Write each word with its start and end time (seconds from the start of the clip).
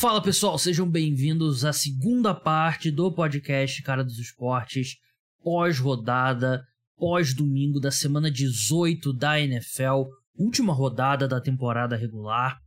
Fala 0.00 0.22
pessoal, 0.22 0.58
sejam 0.58 0.90
bem-vindos 0.90 1.62
à 1.62 1.74
segunda 1.74 2.34
parte 2.34 2.90
do 2.90 3.12
podcast 3.12 3.82
Cara 3.82 4.02
dos 4.02 4.18
Esportes, 4.18 4.96
pós-rodada, 5.44 6.64
pós-domingo 6.96 7.78
da 7.78 7.90
semana 7.90 8.30
18 8.30 9.12
da 9.12 9.38
NFL, 9.38 10.08
última 10.34 10.72
rodada 10.72 11.28
da 11.28 11.38
temporada 11.38 11.96
regular. 11.96 12.58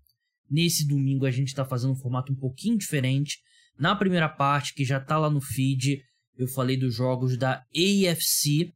Nesse 0.48 0.88
domingo 0.88 1.26
a 1.26 1.32
gente 1.32 1.48
está 1.48 1.66
fazendo 1.66 1.94
um 1.94 2.00
formato 2.00 2.32
um 2.32 2.36
pouquinho 2.36 2.78
diferente. 2.78 3.40
Na 3.80 3.96
primeira 3.96 4.30
parte, 4.30 4.76
que 4.76 4.86
já 4.86 5.00
está 5.00 5.18
lá 5.18 5.28
no 5.28 5.42
feed, 5.42 6.04
eu 6.38 6.48
falei 6.48 6.78
dos 6.78 6.94
jogos 6.94 7.36
da 7.36 7.64
AFC. 7.76 8.72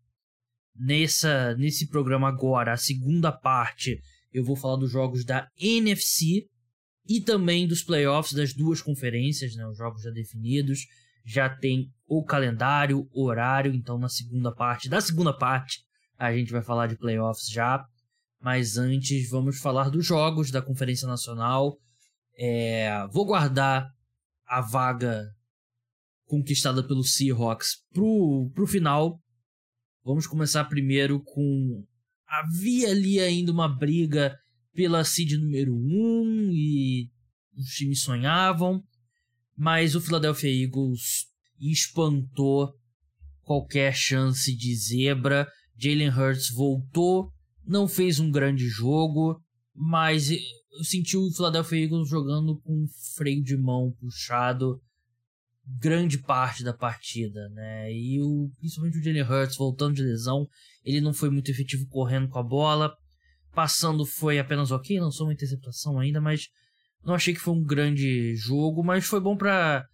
Nessa, 0.75 1.53
nesse 1.59 1.87
programa 1.87 2.27
agora, 2.27 2.73
a 2.73 2.77
segunda 2.77 3.31
parte, 3.31 4.01
eu 4.33 4.43
vou 4.43 4.55
falar 4.55 4.77
dos 4.77 4.89
jogos 4.89 5.23
da 5.23 5.47
NFC 5.59 6.47
e 7.07 7.21
também 7.21 7.67
dos 7.67 7.83
playoffs 7.83 8.33
das 8.33 8.53
duas 8.53 8.81
conferências, 8.81 9.55
né? 9.55 9.65
Os 9.67 9.77
jogos 9.77 10.01
já 10.01 10.11
definidos, 10.11 10.79
já 11.25 11.49
tem 11.49 11.91
o 12.07 12.23
calendário, 12.23 13.07
o 13.13 13.25
horário, 13.25 13.73
então 13.73 13.97
na 13.97 14.09
segunda 14.09 14.53
parte, 14.53 14.89
da 14.89 15.01
segunda 15.01 15.35
parte, 15.35 15.81
a 16.17 16.33
gente 16.33 16.51
vai 16.51 16.61
falar 16.61 16.87
de 16.87 16.97
playoffs 16.97 17.47
já. 17.49 17.85
Mas 18.39 18.77
antes, 18.77 19.29
vamos 19.29 19.59
falar 19.59 19.89
dos 19.89 20.05
jogos 20.05 20.51
da 20.51 20.61
Conferência 20.61 21.07
Nacional. 21.07 21.77
É, 22.37 23.05
vou 23.11 23.25
guardar 23.25 23.89
a 24.45 24.61
vaga 24.61 25.25
conquistada 26.25 26.83
pelo 26.83 27.03
Seahawks 27.03 27.83
pro, 27.91 28.51
pro 28.53 28.67
final. 28.67 29.19
Vamos 30.03 30.27
começar 30.27 30.65
primeiro 30.65 31.21
com. 31.23 31.83
Havia 32.27 32.89
ali 32.91 33.19
ainda 33.19 33.51
uma 33.51 33.67
briga 33.67 34.37
pela 34.77 35.03
seed 35.03 35.31
número 35.31 35.73
1 35.73 35.79
um, 35.79 36.51
e 36.53 37.09
os 37.57 37.69
times 37.71 38.03
sonhavam, 38.03 38.83
mas 39.57 39.95
o 39.95 39.99
Philadelphia 39.99 40.51
Eagles 40.51 41.25
espantou 41.59 42.71
qualquer 43.41 43.95
chance 43.95 44.55
de 44.55 44.75
zebra. 44.75 45.47
Jalen 45.75 46.09
Hurts 46.09 46.51
voltou, 46.51 47.33
não 47.65 47.87
fez 47.87 48.19
um 48.19 48.29
grande 48.29 48.67
jogo, 48.67 49.41
mas 49.73 50.29
eu 50.29 50.83
senti 50.83 51.17
o 51.17 51.31
Philadelphia 51.31 51.85
Eagles 51.85 52.07
jogando 52.07 52.61
com 52.61 52.85
freio 53.15 53.43
de 53.43 53.57
mão 53.57 53.91
puxado 53.99 54.79
grande 55.65 56.19
parte 56.19 56.63
da 56.63 56.71
partida, 56.71 57.49
né? 57.49 57.91
E 57.91 58.21
o, 58.21 58.51
principalmente 58.59 58.99
o 58.99 59.03
Jalen 59.03 59.23
Hurts 59.23 59.57
voltando 59.57 59.95
de 59.95 60.03
lesão, 60.03 60.47
ele 60.85 61.01
não 61.01 61.13
foi 61.13 61.31
muito 61.31 61.49
efetivo 61.49 61.87
correndo 61.87 62.29
com 62.29 62.37
a 62.37 62.43
bola. 62.43 62.95
Passando 63.53 64.05
foi 64.05 64.39
apenas 64.39 64.71
ok, 64.71 64.99
sou 65.11 65.27
uma 65.27 65.33
interceptação 65.33 65.99
ainda, 65.99 66.21
mas 66.21 66.47
não 67.03 67.13
achei 67.13 67.33
que 67.33 67.39
foi 67.39 67.53
um 67.53 67.63
grande 67.63 68.35
jogo, 68.35 68.83
mas 68.83 69.05
foi 69.05 69.19
bom 69.19 69.35
para 69.35 69.87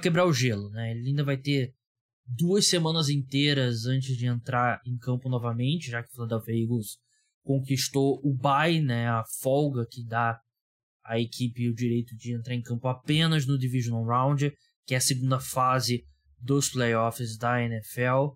quebrar 0.00 0.24
o 0.24 0.32
gelo, 0.32 0.70
né? 0.70 0.92
Ele 0.92 1.08
ainda 1.08 1.24
vai 1.24 1.36
ter 1.36 1.72
duas 2.26 2.66
semanas 2.66 3.08
inteiras 3.08 3.86
antes 3.86 4.16
de 4.16 4.26
entrar 4.26 4.80
em 4.86 4.96
campo 4.96 5.28
novamente, 5.28 5.90
já 5.90 6.02
que 6.02 6.08
o 6.10 6.12
Philadelphia 6.12 6.54
Eagles 6.54 6.98
conquistou 7.42 8.20
o 8.22 8.34
bye, 8.34 8.80
né, 8.80 9.08
a 9.08 9.24
folga 9.40 9.86
que 9.90 10.04
dá 10.04 10.38
à 11.04 11.18
equipe 11.18 11.68
o 11.68 11.74
direito 11.74 12.14
de 12.16 12.34
entrar 12.34 12.54
em 12.54 12.62
campo 12.62 12.86
apenas 12.86 13.46
no 13.46 13.58
Divisional 13.58 14.04
Round, 14.04 14.52
que 14.86 14.94
é 14.94 14.98
a 14.98 15.00
segunda 15.00 15.40
fase 15.40 16.04
dos 16.38 16.70
playoffs 16.70 17.36
da 17.36 17.62
NFL. 17.62 18.34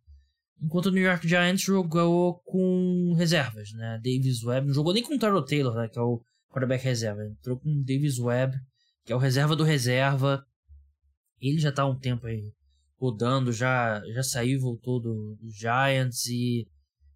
Enquanto 0.60 0.86
o 0.86 0.91
New 0.91 1.02
York 1.02 1.27
Giants 1.27 1.62
jogou 1.62 2.41
com 2.44 3.14
reservas, 3.16 3.72
né? 3.72 4.00
Davis 4.02 4.42
Webb 4.42 4.69
não 4.69 4.74
jogou 4.74 4.92
nem 4.92 5.02
com 5.02 5.14
o 5.14 5.19
Tyrell 5.19 5.44
Taylor, 5.44 5.74
né? 5.74 5.88
Que 5.88 5.98
é 5.98 6.02
o 6.02 6.22
quarterback 6.50 6.84
reserva. 6.84 7.24
Entrou 7.27 7.58
com 7.58 7.70
o 7.70 7.84
Davis 7.84 8.19
Webb, 8.19 8.56
que 9.05 9.12
é 9.12 9.16
o 9.16 9.19
reserva 9.19 9.56
do 9.56 9.64
reserva. 9.64 10.44
Ele 11.41 11.58
já 11.58 11.72
tá 11.72 11.82
há 11.82 11.86
um 11.86 11.98
tempo 11.98 12.27
aí 12.27 12.52
rodando, 12.98 13.52
já, 13.52 14.02
já 14.14 14.22
saiu 14.22 14.56
e 14.56 14.60
voltou 14.60 15.00
do, 15.00 15.36
do 15.36 15.50
Giants 15.50 16.27
e 16.27 16.66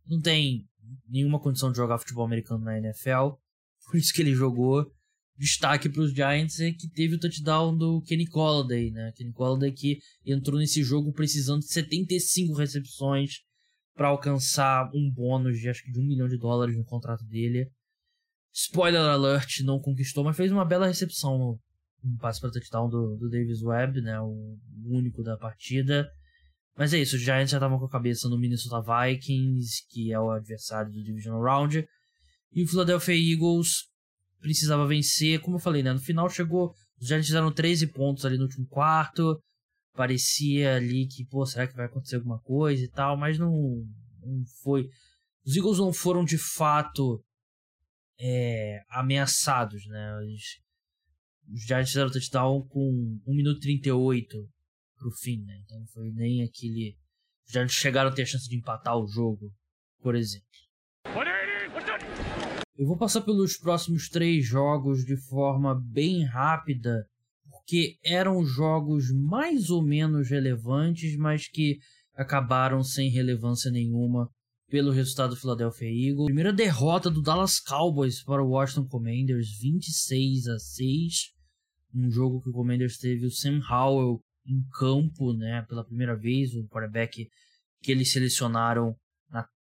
não 0.06 0.20
tem 0.20 0.66
nenhuma 1.08 1.40
condição 1.40 1.70
de 1.70 1.76
jogar 1.76 1.98
futebol 1.98 2.24
americano 2.24 2.64
na 2.64 2.76
NFL. 2.78 3.36
Por 3.86 3.96
isso 3.96 4.12
que 4.12 4.20
ele 4.20 4.34
jogou. 4.34 4.92
Destaque 5.38 5.88
para 5.88 6.02
os 6.02 6.12
Giants 6.12 6.58
é 6.58 6.72
que 6.72 6.88
teve 6.88 7.14
o 7.14 7.20
touchdown 7.20 7.76
do 7.76 8.02
Kenny 8.02 8.26
Colladay, 8.26 8.90
né? 8.90 9.12
Kenny 9.16 9.32
Colladay 9.32 9.70
que 9.70 10.00
entrou 10.26 10.58
nesse 10.58 10.82
jogo 10.82 11.12
precisando 11.12 11.60
de 11.60 11.68
75 11.68 12.54
recepções 12.54 13.36
para 13.94 14.08
alcançar 14.08 14.90
um 14.92 15.08
bônus 15.08 15.60
de 15.60 15.68
acho 15.68 15.84
que 15.84 15.92
de 15.92 16.00
um 16.00 16.04
milhão 16.04 16.26
de 16.26 16.36
dólares 16.36 16.76
no 16.76 16.84
contrato 16.84 17.24
dele. 17.24 17.70
Spoiler 18.52 19.00
alert, 19.00 19.60
não 19.62 19.78
conquistou, 19.78 20.24
mas 20.24 20.36
fez 20.36 20.50
uma 20.50 20.64
bela 20.64 20.88
recepção 20.88 21.38
no, 21.38 21.60
passe 22.18 22.40
para 22.40 22.50
touchdown 22.50 22.88
do, 22.88 23.16
do 23.16 23.30
Davis 23.30 23.62
Webb, 23.62 24.00
né? 24.00 24.20
O 24.20 24.58
único 24.86 25.22
da 25.22 25.36
partida. 25.36 26.10
Mas 26.76 26.92
é 26.92 26.98
isso, 26.98 27.14
os 27.14 27.22
Giants 27.22 27.50
já 27.50 27.58
estavam 27.58 27.78
com 27.78 27.84
a 27.84 27.90
cabeça 27.90 28.28
no 28.28 28.38
Minnesota 28.38 28.80
Vikings, 28.80 29.84
que 29.88 30.12
é 30.12 30.18
o 30.18 30.30
adversário 30.30 30.92
do 30.92 31.02
Divisional 31.02 31.42
Round. 31.42 31.86
E 32.52 32.62
o 32.62 32.66
Philadelphia 32.66 33.14
Eagles 33.14 33.88
precisava 34.40 34.86
vencer. 34.86 35.40
Como 35.40 35.56
eu 35.56 35.60
falei, 35.60 35.82
né? 35.82 35.92
No 35.92 36.00
final 36.00 36.28
chegou. 36.28 36.74
Os 37.00 37.06
Giants 37.06 37.26
fizeram 37.26 37.52
13 37.52 37.88
pontos 37.88 38.24
ali 38.24 38.36
no 38.36 38.44
último 38.44 38.66
quarto. 38.66 39.40
Parecia 39.94 40.76
ali 40.76 41.06
que, 41.06 41.24
pô, 41.24 41.44
será 41.44 41.66
que 41.66 41.74
vai 41.74 41.86
acontecer 41.86 42.16
alguma 42.16 42.40
coisa 42.40 42.84
e 42.84 42.88
tal, 42.88 43.16
mas 43.16 43.38
não, 43.38 43.50
não 44.20 44.44
foi. 44.62 44.88
Os 45.44 45.56
Eagles 45.56 45.78
não 45.78 45.92
foram 45.92 46.24
de 46.24 46.38
fato 46.38 47.22
é, 48.20 48.80
ameaçados, 48.90 49.86
né? 49.86 50.18
Os, 50.18 51.54
os 51.54 51.66
Giants 51.66 51.88
fizeram 51.88 52.10
touchdown 52.10 52.66
com 52.68 53.20
1 53.26 53.34
minuto 53.34 53.58
e 53.58 53.60
38 53.60 54.48
pro 54.96 55.10
fim, 55.10 55.42
né? 55.44 55.58
Então 55.64 55.78
não 55.80 55.86
foi 55.86 56.10
nem 56.12 56.42
aquele. 56.42 56.96
Os 57.46 57.52
Giants 57.52 57.72
chegaram 57.72 58.10
a 58.10 58.12
ter 58.12 58.22
a 58.22 58.26
chance 58.26 58.48
de 58.48 58.56
empatar 58.56 58.96
o 58.96 59.06
jogo, 59.06 59.52
por 60.00 60.14
exemplo. 60.14 60.46
Eu 62.78 62.86
vou 62.86 62.96
passar 62.96 63.22
pelos 63.22 63.56
próximos 63.56 64.08
três 64.08 64.46
jogos 64.46 65.04
de 65.04 65.16
forma 65.16 65.74
bem 65.74 66.24
rápida, 66.24 67.04
porque 67.50 67.98
eram 68.04 68.44
jogos 68.44 69.10
mais 69.12 69.68
ou 69.68 69.82
menos 69.82 70.30
relevantes, 70.30 71.16
mas 71.16 71.48
que 71.48 71.80
acabaram 72.14 72.84
sem 72.84 73.10
relevância 73.10 73.68
nenhuma 73.68 74.30
pelo 74.70 74.92
resultado 74.92 75.30
do 75.30 75.40
Philadelphia 75.40 75.88
Eagles. 75.88 76.26
Primeira 76.26 76.52
derrota 76.52 77.10
do 77.10 77.20
Dallas 77.20 77.58
Cowboys 77.58 78.22
para 78.22 78.44
o 78.44 78.50
Washington 78.50 78.86
Commanders, 78.86 79.58
26 79.60 80.46
a 80.46 80.58
6. 80.60 81.32
Um 81.92 82.08
jogo 82.08 82.40
que 82.40 82.50
o 82.50 82.52
Commanders 82.52 82.96
teve 82.96 83.26
o 83.26 83.30
Sam 83.32 83.60
Howell 83.68 84.20
em 84.46 84.62
campo, 84.78 85.32
né, 85.32 85.66
pela 85.68 85.84
primeira 85.84 86.16
vez, 86.16 86.54
o 86.54 86.64
quarterback 86.68 87.28
que 87.82 87.90
eles 87.90 88.12
selecionaram 88.12 88.94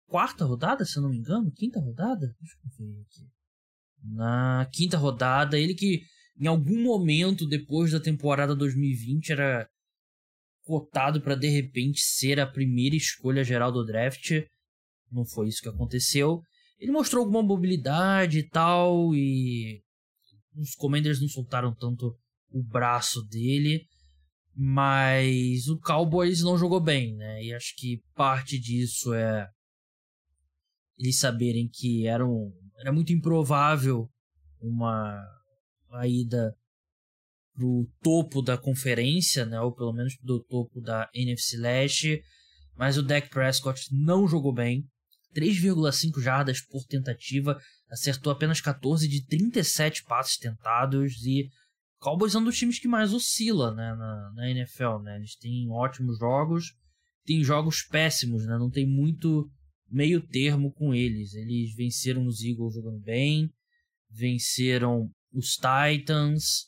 quarta 0.07 0.45
rodada, 0.45 0.85
se 0.85 0.97
eu 0.97 1.03
não 1.03 1.09
me 1.09 1.17
engano, 1.17 1.51
quinta 1.51 1.79
rodada? 1.79 2.33
Deixa 2.39 2.57
eu 2.63 2.85
ver 2.85 3.01
aqui. 3.01 3.27
Na 4.03 4.67
quinta 4.71 4.97
rodada, 4.97 5.59
ele 5.59 5.73
que 5.73 6.01
em 6.39 6.47
algum 6.47 6.81
momento 6.81 7.47
depois 7.47 7.91
da 7.91 7.99
temporada 7.99 8.55
2020 8.55 9.31
era 9.31 9.67
cotado 10.63 11.21
para 11.21 11.35
de 11.35 11.47
repente 11.47 12.01
ser 12.01 12.39
a 12.39 12.47
primeira 12.47 12.95
escolha 12.95 13.43
geral 13.43 13.71
do 13.71 13.85
draft. 13.85 14.31
Não 15.11 15.25
foi 15.25 15.47
isso 15.47 15.61
que 15.61 15.69
aconteceu. 15.69 16.41
Ele 16.79 16.91
mostrou 16.91 17.23
alguma 17.23 17.41
mobilidade 17.41 18.39
e 18.39 18.49
tal, 18.49 19.15
e 19.15 19.81
os 20.55 20.75
Commanders 20.75 21.19
não 21.19 21.27
soltaram 21.27 21.73
tanto 21.73 22.15
o 22.51 22.63
braço 22.63 23.23
dele, 23.23 23.85
mas 24.53 25.67
o 25.67 25.79
Cowboys 25.79 26.41
não 26.41 26.57
jogou 26.57 26.79
bem, 26.79 27.15
né? 27.15 27.43
E 27.43 27.53
acho 27.53 27.73
que 27.77 28.01
parte 28.13 28.59
disso 28.59 29.13
é 29.13 29.47
eles 30.97 31.19
saberem 31.19 31.69
que 31.71 32.07
era, 32.07 32.25
um, 32.25 32.51
era 32.79 32.91
muito 32.91 33.13
improvável 33.13 34.09
uma, 34.59 35.23
uma 35.89 36.07
ida 36.07 36.55
pro 37.53 37.89
topo 38.01 38.41
da 38.41 38.57
conferência, 38.57 39.45
né, 39.45 39.59
ou 39.59 39.73
pelo 39.73 39.93
menos 39.93 40.15
pro 40.15 40.43
topo 40.43 40.79
da 40.79 41.09
NFC 41.13 41.57
Leste, 41.57 42.21
mas 42.75 42.97
o 42.97 43.03
Dak 43.03 43.29
Prescott 43.29 43.81
não 43.91 44.27
jogou 44.27 44.53
bem, 44.53 44.85
3,5 45.35 46.21
jardas 46.21 46.61
por 46.61 46.83
tentativa, 46.85 47.59
acertou 47.89 48.31
apenas 48.31 48.61
14 48.61 49.07
de 49.07 49.25
37 49.25 50.03
passes 50.03 50.37
tentados 50.37 51.23
e 51.25 51.49
Cowboys 51.99 52.35
é 52.35 52.37
um 52.37 52.43
dos 52.43 52.57
times 52.57 52.79
que 52.79 52.87
mais 52.87 53.13
oscila 53.13 53.73
né, 53.73 53.95
na, 53.95 54.31
na 54.35 54.49
NFL, 54.51 54.99
né? 55.01 55.17
Eles 55.17 55.35
têm 55.35 55.69
ótimos 55.71 56.19
jogos, 56.19 56.75
tem 57.25 57.43
jogos 57.43 57.81
péssimos, 57.81 58.45
né? 58.45 58.57
Não 58.57 58.69
tem 58.69 58.85
muito 58.85 59.49
meio 59.89 60.21
termo 60.21 60.71
com 60.71 60.93
eles. 60.93 61.33
Eles 61.33 61.73
venceram 61.75 62.25
os 62.25 62.43
Eagles 62.43 62.73
jogando 62.73 62.99
bem, 62.99 63.49
venceram 64.09 65.09
os 65.33 65.55
Titans, 65.55 66.67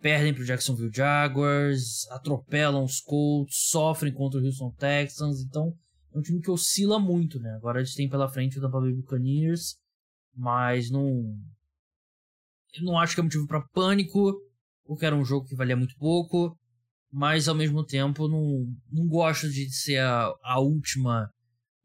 perdem 0.00 0.32
para 0.32 0.42
o 0.42 0.46
Jacksonville 0.46 0.92
Jaguars, 0.92 2.06
atropelam 2.10 2.84
os 2.84 3.00
Colts, 3.00 3.56
sofrem 3.68 4.12
contra 4.12 4.40
o 4.40 4.44
Houston 4.44 4.72
Texans. 4.72 5.40
Então 5.40 5.74
é 6.14 6.18
um 6.18 6.22
time 6.22 6.40
que 6.40 6.50
oscila 6.50 6.98
muito, 6.98 7.38
né? 7.38 7.54
Agora 7.56 7.80
eles 7.80 7.94
têm 7.94 8.08
pela 8.08 8.28
frente 8.28 8.58
o 8.58 8.60
Tampa 8.60 8.80
Bay 8.80 8.94
Buccaneers, 8.94 9.76
mas 10.34 10.90
não. 10.90 11.06
Eu 12.74 12.84
não 12.84 12.98
acho 12.98 13.14
que 13.14 13.20
é 13.20 13.24
motivo 13.24 13.46
para 13.46 13.66
pânico. 13.72 14.40
porque 14.84 15.06
era 15.06 15.16
um 15.16 15.24
jogo 15.24 15.46
que 15.46 15.56
valia 15.56 15.76
muito 15.76 15.96
pouco, 15.96 16.56
mas 17.10 17.48
ao 17.48 17.54
mesmo 17.54 17.84
tempo 17.84 18.28
não, 18.28 18.66
não 18.90 19.06
gosto 19.06 19.48
de 19.50 19.70
ser 19.72 19.98
a, 19.98 20.32
a 20.42 20.60
última 20.60 21.28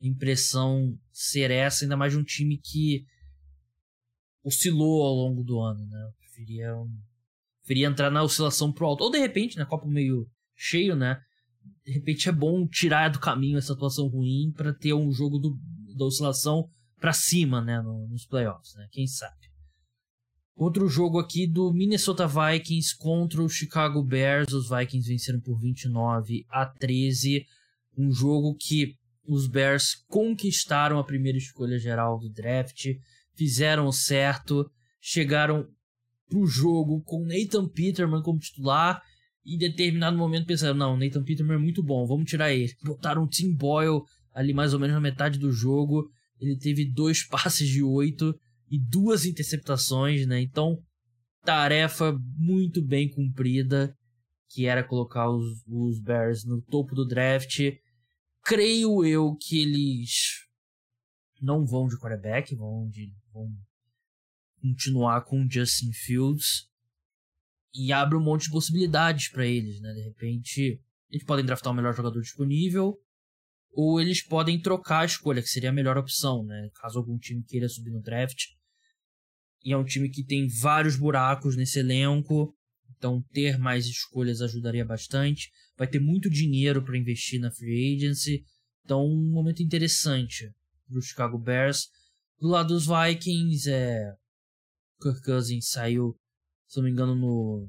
impressão 0.01 0.97
ser 1.11 1.51
essa, 1.51 1.85
ainda 1.85 1.95
mais 1.95 2.13
de 2.13 2.19
um 2.19 2.23
time 2.23 2.57
que 2.57 3.05
oscilou 4.43 5.03
ao 5.03 5.13
longo 5.13 5.43
do 5.43 5.59
ano, 5.59 5.85
né? 5.85 6.03
Eu 6.03 6.13
preferia, 6.17 6.73
preferia 7.59 7.87
entrar 7.87 8.09
na 8.09 8.23
oscilação 8.23 8.71
pro 8.71 8.87
alto. 8.87 9.03
Ou 9.03 9.11
de 9.11 9.19
repente, 9.19 9.55
na 9.57 9.63
né, 9.63 9.69
Copa 9.69 9.87
meio 9.87 10.27
cheio, 10.55 10.95
né? 10.95 11.21
De 11.85 11.91
repente 11.91 12.27
é 12.27 12.31
bom 12.31 12.67
tirar 12.67 13.09
do 13.09 13.19
caminho 13.19 13.57
essa 13.57 13.73
atuação 13.73 14.07
ruim 14.07 14.51
para 14.55 14.73
ter 14.73 14.93
um 14.93 15.11
jogo 15.11 15.37
do, 15.37 15.57
da 15.95 16.05
oscilação 16.05 16.67
para 16.99 17.13
cima, 17.13 17.61
né? 17.61 17.81
No, 17.81 18.07
nos 18.07 18.25
playoffs, 18.25 18.73
né? 18.75 18.87
Quem 18.91 19.05
sabe. 19.07 19.41
Outro 20.55 20.87
jogo 20.87 21.17
aqui 21.17 21.47
do 21.47 21.73
Minnesota 21.73 22.27
Vikings 22.27 22.95
contra 22.97 23.41
o 23.41 23.49
Chicago 23.49 24.03
Bears. 24.03 24.51
Os 24.53 24.69
Vikings 24.69 25.07
venceram 25.07 25.39
por 25.39 25.59
29 25.59 26.45
a 26.49 26.65
13. 26.65 27.45
Um 27.97 28.11
jogo 28.11 28.55
que 28.55 28.95
os 29.31 29.47
Bears 29.47 29.95
conquistaram 30.09 30.99
a 30.99 31.05
primeira 31.05 31.37
escolha 31.37 31.79
geral 31.79 32.19
do 32.19 32.29
draft, 32.29 32.85
fizeram 33.33 33.89
certo, 33.89 34.69
chegaram 34.99 35.65
pro 36.29 36.45
jogo 36.45 37.01
com 37.03 37.25
Nathan 37.25 37.67
Peterman 37.69 38.21
como 38.21 38.39
titular 38.39 39.01
e 39.45 39.55
em 39.55 39.57
determinado 39.57 40.17
momento 40.17 40.45
pensaram, 40.45 40.75
não, 40.75 40.97
Nathan 40.97 41.23
Peterman 41.23 41.55
é 41.55 41.59
muito 41.59 41.81
bom, 41.81 42.05
vamos 42.05 42.29
tirar 42.29 42.53
ele. 42.53 42.73
Botaram 42.83 43.25
Tim 43.25 43.55
Boyle 43.55 44.01
ali 44.33 44.53
mais 44.53 44.73
ou 44.73 44.79
menos 44.79 44.93
na 44.93 45.01
metade 45.01 45.39
do 45.39 45.51
jogo, 45.51 46.09
ele 46.39 46.57
teve 46.57 46.91
dois 46.91 47.23
passes 47.31 47.69
de 47.69 47.81
oito 47.81 48.37
e 48.69 48.77
duas 48.77 49.25
interceptações, 49.25 50.27
né? 50.27 50.41
Então, 50.41 50.77
tarefa 51.43 52.13
muito 52.37 52.81
bem 52.81 53.09
cumprida, 53.09 53.95
que 54.49 54.65
era 54.65 54.83
colocar 54.83 55.29
os, 55.29 55.63
os 55.67 56.01
Bears 56.01 56.43
no 56.43 56.61
topo 56.61 56.93
do 56.93 57.05
draft 57.07 57.59
creio 58.43 59.05
eu 59.05 59.35
que 59.35 59.61
eles 59.61 60.47
não 61.41 61.65
vão 61.65 61.87
de 61.87 61.97
quarterback, 61.97 62.55
vão, 62.55 62.87
de, 62.89 63.13
vão 63.33 63.51
continuar 64.61 65.21
com 65.21 65.47
Justin 65.49 65.91
Fields 65.91 66.69
e 67.73 67.91
abre 67.91 68.17
um 68.17 68.23
monte 68.23 68.43
de 68.43 68.51
possibilidades 68.51 69.29
para 69.29 69.45
eles, 69.45 69.79
né? 69.81 69.93
De 69.93 70.01
repente, 70.01 70.81
eles 71.09 71.25
podem 71.25 71.45
draftar 71.45 71.71
o 71.71 71.75
melhor 71.75 71.95
jogador 71.95 72.21
disponível 72.21 72.97
ou 73.73 74.01
eles 74.01 74.21
podem 74.21 74.61
trocar 74.61 75.01
a 75.01 75.05
escolha, 75.05 75.41
que 75.41 75.47
seria 75.47 75.69
a 75.69 75.73
melhor 75.73 75.97
opção, 75.97 76.43
né? 76.43 76.69
Caso 76.75 76.99
algum 76.99 77.17
time 77.17 77.43
queira 77.43 77.69
subir 77.69 77.91
no 77.91 78.01
draft. 78.01 78.47
E 79.63 79.71
é 79.71 79.77
um 79.77 79.85
time 79.85 80.09
que 80.09 80.23
tem 80.23 80.47
vários 80.47 80.97
buracos 80.97 81.55
nesse 81.55 81.79
elenco, 81.79 82.55
então 83.01 83.19
ter 83.33 83.57
mais 83.57 83.87
escolhas 83.87 84.41
ajudaria 84.41 84.85
bastante 84.85 85.49
vai 85.75 85.87
ter 85.87 85.99
muito 85.99 86.29
dinheiro 86.29 86.83
para 86.85 86.95
investir 86.95 87.39
na 87.39 87.49
free 87.49 87.95
agency. 87.95 88.45
Então, 88.85 89.03
um 89.03 89.31
momento 89.31 89.63
interessante 89.63 90.53
para 90.87 90.99
o 90.99 91.01
Chicago 91.01 91.39
Bears. 91.39 91.89
Do 92.39 92.49
lado 92.49 92.67
dos 92.67 92.85
Vikings, 92.85 93.67
é... 93.67 94.13
Kirk 95.01 95.23
Cousins 95.23 95.69
saiu, 95.69 96.15
se 96.67 96.77
não 96.77 96.83
me 96.83 96.91
engano, 96.91 97.15
no. 97.15 97.67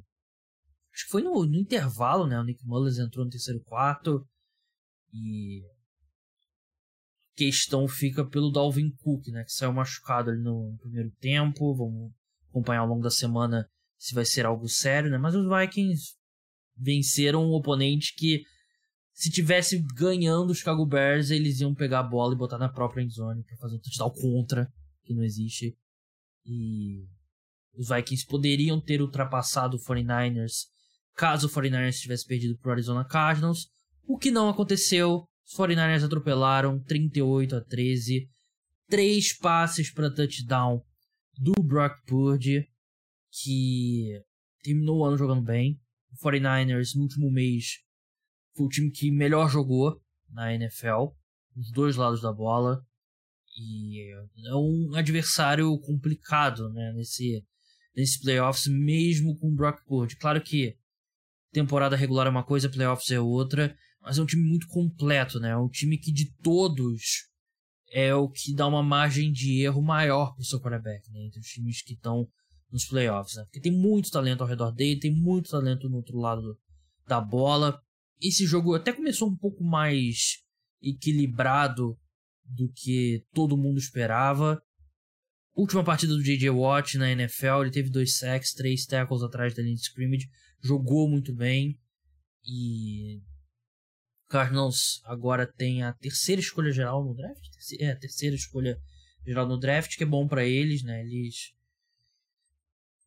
Acho 0.92 1.06
que 1.06 1.10
foi 1.10 1.22
no, 1.22 1.46
no 1.46 1.56
intervalo, 1.56 2.26
né? 2.26 2.38
O 2.38 2.44
Nick 2.44 2.62
Mullins 2.66 2.98
entrou 2.98 3.24
no 3.24 3.30
terceiro 3.30 3.62
quarto. 3.64 4.28
E. 5.10 5.62
Questão 7.34 7.88
fica 7.88 8.26
pelo 8.26 8.52
Dalvin 8.52 8.90
Cook, 8.98 9.28
né? 9.28 9.42
Que 9.44 9.52
saiu 9.52 9.72
machucado 9.72 10.28
ali 10.28 10.42
no 10.42 10.76
primeiro 10.82 11.10
tempo. 11.12 11.74
Vamos 11.74 12.12
acompanhar 12.50 12.80
ao 12.80 12.88
longo 12.88 13.02
da 13.02 13.10
semana 13.10 13.66
se 14.02 14.14
vai 14.14 14.24
ser 14.24 14.44
algo 14.44 14.68
sério, 14.68 15.08
né? 15.08 15.16
Mas 15.16 15.36
os 15.36 15.46
Vikings 15.48 16.14
venceram 16.76 17.44
um 17.44 17.52
oponente 17.52 18.16
que, 18.16 18.42
se 19.14 19.30
tivesse 19.30 19.80
ganhando 19.94 20.50
o 20.50 20.54
Chicago 20.54 20.84
Bears, 20.84 21.30
eles 21.30 21.60
iam 21.60 21.72
pegar 21.72 22.00
a 22.00 22.02
bola 22.02 22.34
e 22.34 22.36
botar 22.36 22.58
na 22.58 22.68
própria 22.68 23.04
endzone 23.04 23.44
para 23.44 23.56
fazer 23.58 23.76
um 23.76 23.78
touchdown 23.78 24.10
contra, 24.10 24.68
que 25.04 25.14
não 25.14 25.22
existe. 25.22 25.78
E 26.44 27.06
os 27.74 27.90
Vikings 27.90 28.26
poderiam 28.26 28.80
ter 28.80 29.00
ultrapassado 29.00 29.76
o 29.76 29.80
49ers 29.80 30.66
caso 31.14 31.46
o 31.46 31.50
49ers 31.50 32.00
tivesse 32.00 32.26
perdido 32.26 32.58
para 32.58 32.70
o 32.70 32.72
Arizona 32.72 33.04
Cardinals, 33.04 33.68
o 34.04 34.18
que 34.18 34.32
não 34.32 34.48
aconteceu. 34.48 35.24
Os 35.46 35.56
49ers 35.56 36.02
atropelaram 36.02 36.82
38 36.82 37.54
a 37.54 37.60
13, 37.60 38.28
três 38.88 39.36
passes 39.38 39.92
para 39.92 40.12
touchdown 40.12 40.82
do 41.38 41.52
Brock 41.62 41.94
Purdy, 42.04 42.66
que 43.32 44.20
terminou 44.62 44.98
o 44.98 45.04
ano 45.04 45.16
jogando 45.16 45.42
bem. 45.42 45.80
O 46.12 46.28
49ers, 46.28 46.94
no 46.94 47.02
último 47.02 47.30
mês, 47.30 47.78
foi 48.54 48.66
o 48.66 48.68
time 48.68 48.90
que 48.90 49.10
melhor 49.10 49.48
jogou 49.48 50.00
na 50.30 50.54
NFL, 50.54 51.08
os 51.56 51.70
dois 51.72 51.96
lados 51.96 52.20
da 52.20 52.32
bola. 52.32 52.84
E 53.56 54.12
é 54.46 54.54
um 54.54 54.94
adversário 54.94 55.78
complicado 55.80 56.70
né, 56.70 56.92
nesse, 56.94 57.44
nesse 57.96 58.20
playoffs, 58.20 58.66
mesmo 58.66 59.36
com 59.38 59.48
o 59.48 59.54
Brock 59.54 59.82
Purdy. 59.86 60.16
Claro 60.16 60.40
que 60.42 60.76
temporada 61.52 61.96
regular 61.96 62.26
é 62.26 62.30
uma 62.30 62.44
coisa, 62.44 62.68
playoffs 62.68 63.10
é 63.10 63.20
outra, 63.20 63.76
mas 64.00 64.18
é 64.18 64.22
um 64.22 64.26
time 64.26 64.42
muito 64.42 64.66
completo, 64.68 65.38
né? 65.38 65.50
É 65.50 65.56
um 65.56 65.68
time 65.68 65.98
que 65.98 66.10
de 66.10 66.34
todos 66.42 67.28
é 67.90 68.14
o 68.14 68.28
que 68.28 68.54
dá 68.54 68.66
uma 68.66 68.82
margem 68.82 69.30
de 69.30 69.62
erro 69.62 69.82
maior 69.82 70.32
para 70.32 70.40
o 70.40 70.44
seu 70.44 70.58
quarterback, 70.58 71.10
né? 71.10 71.26
Entre 71.26 71.40
os 71.40 71.46
times 71.46 71.82
que 71.82 71.92
estão 71.92 72.26
nos 72.72 72.86
playoffs, 72.86 73.36
né? 73.36 73.44
Porque 73.44 73.60
tem 73.60 73.70
muito 73.70 74.10
talento 74.10 74.40
ao 74.40 74.48
redor 74.48 74.72
dele, 74.72 74.98
tem 74.98 75.14
muito 75.14 75.50
talento 75.50 75.88
no 75.88 75.96
outro 75.96 76.18
lado 76.18 76.58
da 77.06 77.20
bola. 77.20 77.78
Esse 78.20 78.46
jogo 78.46 78.74
até 78.74 78.92
começou 78.92 79.28
um 79.28 79.36
pouco 79.36 79.62
mais 79.62 80.38
equilibrado 80.80 81.98
do 82.44 82.72
que 82.72 83.24
todo 83.32 83.56
mundo 83.56 83.78
esperava. 83.78 84.60
Última 85.54 85.84
partida 85.84 86.14
do 86.14 86.22
J.J. 86.22 86.48
Watt 86.48 86.96
na 86.96 87.10
NFL, 87.12 87.62
ele 87.62 87.70
teve 87.70 87.90
dois 87.90 88.16
sacks, 88.16 88.54
três 88.54 88.86
tackles 88.86 89.22
atrás 89.22 89.54
da 89.54 89.62
linha 89.62 89.74
de 89.74 89.82
scrimmage, 89.82 90.30
jogou 90.62 91.08
muito 91.08 91.34
bem 91.34 91.78
e 92.42 93.20
Cardinals 94.28 95.02
agora 95.04 95.46
tem 95.46 95.82
a 95.82 95.92
terceira 95.92 96.40
escolha 96.40 96.72
geral 96.72 97.04
no 97.04 97.14
draft, 97.14 97.42
é 97.78 97.90
a 97.90 97.96
terceira 97.96 98.34
escolha 98.34 98.80
geral 99.26 99.46
no 99.46 99.58
draft, 99.58 99.94
que 99.94 100.04
é 100.04 100.06
bom 100.06 100.26
para 100.26 100.46
eles, 100.46 100.82
né? 100.82 101.02
Eles 101.02 101.52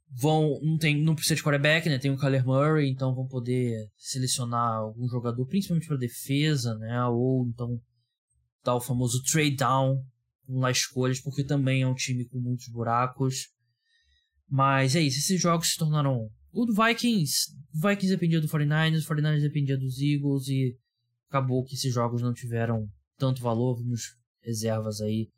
vão 0.09 0.59
não 0.61 0.77
tem 0.77 1.01
não 1.01 1.15
precisa 1.15 1.35
de 1.35 1.43
quarterback 1.43 1.89
né 1.89 1.97
tem 1.97 2.11
o 2.11 2.17
Kyler 2.17 2.45
Murray 2.45 2.89
então 2.89 3.13
vão 3.13 3.27
poder 3.27 3.89
selecionar 3.97 4.77
algum 4.77 5.07
jogador 5.09 5.45
principalmente 5.45 5.87
para 5.87 5.97
defesa 5.97 6.75
né 6.77 7.05
ou 7.07 7.45
então 7.47 7.81
dar 8.63 8.75
o 8.75 8.81
famoso 8.81 9.21
trade 9.23 9.55
down 9.55 10.03
lá 10.47 10.71
escolhas 10.71 11.19
porque 11.19 11.43
também 11.43 11.83
é 11.83 11.87
um 11.87 11.95
time 11.95 12.25
com 12.25 12.39
muitos 12.39 12.67
buracos. 12.67 13.49
Mas 14.47 14.95
é 14.95 15.01
isso 15.01 15.19
esses 15.19 15.41
jogos 15.41 15.71
se 15.71 15.77
tornaram 15.77 16.29
o 16.51 16.65
do 16.65 16.73
Vikings. 16.73 17.51
O 17.73 17.87
Vikings 17.87 18.13
dependia 18.13 18.41
do 18.41 18.47
49ers 18.47 19.03
o 19.03 19.15
49ers 19.15 19.41
dependia 19.41 19.77
dos 19.77 19.99
Eagles 19.99 20.47
e 20.47 20.77
acabou 21.29 21.63
que 21.63 21.75
esses 21.75 21.93
jogos 21.93 22.21
não 22.21 22.33
tiveram 22.33 22.87
tanto 23.17 23.41
valor. 23.41 23.77
Vimos 23.77 24.15
reservas 24.41 25.01
aí 25.01 25.29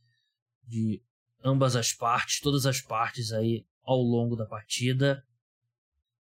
de 0.67 1.01
ambas 1.43 1.75
as 1.75 1.93
partes 1.93 2.41
todas 2.41 2.65
as 2.65 2.81
partes 2.81 3.31
aí 3.31 3.65
ao 3.87 4.01
longo 4.01 4.35
da 4.35 4.45
partida. 4.45 5.23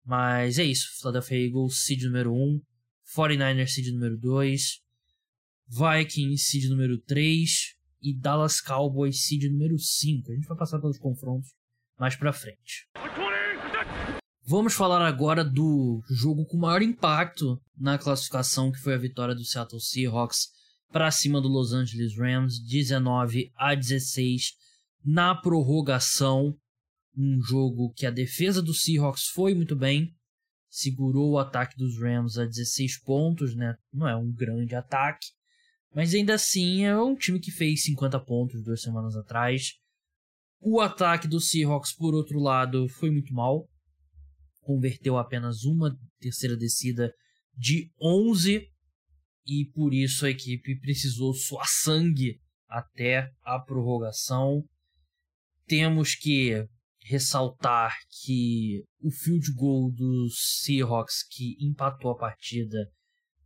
Mas 0.05 0.59
é 0.59 0.65
isso. 0.65 0.89
Philadelphia 0.99 1.47
Eagles, 1.47 1.85
seed 1.85 2.03
número 2.05 2.35
1. 2.35 2.61
49ers, 3.15 3.69
seed 3.69 3.93
número 3.93 4.17
2. 4.17 4.83
Vikings, 5.69 6.45
seed 6.45 6.69
número 6.71 6.99
3. 6.99 7.77
E 8.01 8.15
Dallas 8.19 8.61
Cowboys, 8.61 9.23
seed 9.23 9.45
número 9.45 9.79
5. 9.79 10.33
A 10.33 10.35
gente 10.35 10.49
vai 10.49 10.57
passar 10.57 10.81
pelos 10.81 10.99
confrontos 10.99 11.51
mais 11.99 12.17
pra 12.17 12.33
frente. 12.33 12.89
Vamos 14.45 14.75
falar 14.75 15.07
agora 15.07 15.45
do 15.45 16.03
jogo 16.11 16.45
com 16.47 16.57
maior 16.57 16.83
impacto 16.83 17.63
na 17.77 17.97
classificação, 17.97 18.73
que 18.73 18.81
foi 18.81 18.95
a 18.95 18.99
vitória 18.99 19.35
do 19.37 19.45
Seattle 19.45 19.81
Seahawks 19.81 20.49
para 20.91 21.11
cima 21.13 21.41
do 21.41 21.49
Los 21.49 21.73
Angeles 21.73 22.19
Rams, 22.19 22.61
19 22.61 23.53
a 23.57 23.75
16 23.75 24.55
na 25.05 25.35
prorrogação 25.35 26.57
um 27.17 27.41
jogo 27.43 27.93
que 27.93 28.07
a 28.07 28.11
defesa 28.11 28.63
do 28.63 28.75
Seahawks 28.75 29.27
foi 29.27 29.55
muito 29.55 29.77
bem, 29.77 30.15
segurou 30.69 31.33
o 31.33 31.39
ataque 31.39 31.77
dos 31.77 31.99
Rams 32.01 32.39
a 32.39 32.47
16 32.47 33.03
pontos, 33.03 33.55
né? 33.55 33.77
Não 33.93 34.09
é 34.09 34.17
um 34.17 34.33
grande 34.33 34.75
ataque, 34.75 35.27
mas 35.95 36.15
ainda 36.15 36.35
assim 36.35 36.85
é 36.85 36.97
um 36.97 37.15
time 37.15 37.39
que 37.39 37.51
fez 37.51 37.85
50 37.85 38.19
pontos 38.21 38.63
duas 38.63 38.81
semanas 38.81 39.15
atrás. 39.15 39.75
O 40.61 40.81
ataque 40.81 41.29
do 41.29 41.41
Seahawks, 41.41 41.95
por 41.95 42.15
outro 42.15 42.39
lado, 42.39 42.89
foi 42.89 43.11
muito 43.11 43.35
mal. 43.35 43.69
Converteu 44.61 45.19
apenas 45.19 45.65
uma 45.65 45.95
terceira 46.19 46.57
descida 46.57 47.13
de 47.55 47.91
11 48.01 48.67
e 49.47 49.67
por 49.75 49.93
isso 49.93 50.25
a 50.25 50.31
equipe 50.31 50.81
precisou 50.81 51.35
suar 51.35 51.67
sangue 51.69 52.41
até 52.69 53.31
a 53.43 53.59
prorrogação. 53.59 54.65
Temos 55.67 56.15
que 56.15 56.67
ressaltar 57.05 57.97
que 58.23 58.85
o 59.01 59.11
field 59.11 59.53
goal 59.55 59.91
dos 59.91 60.61
Seahawks 60.63 61.23
que 61.29 61.57
empatou 61.61 62.13
a 62.13 62.19
partida 62.19 62.91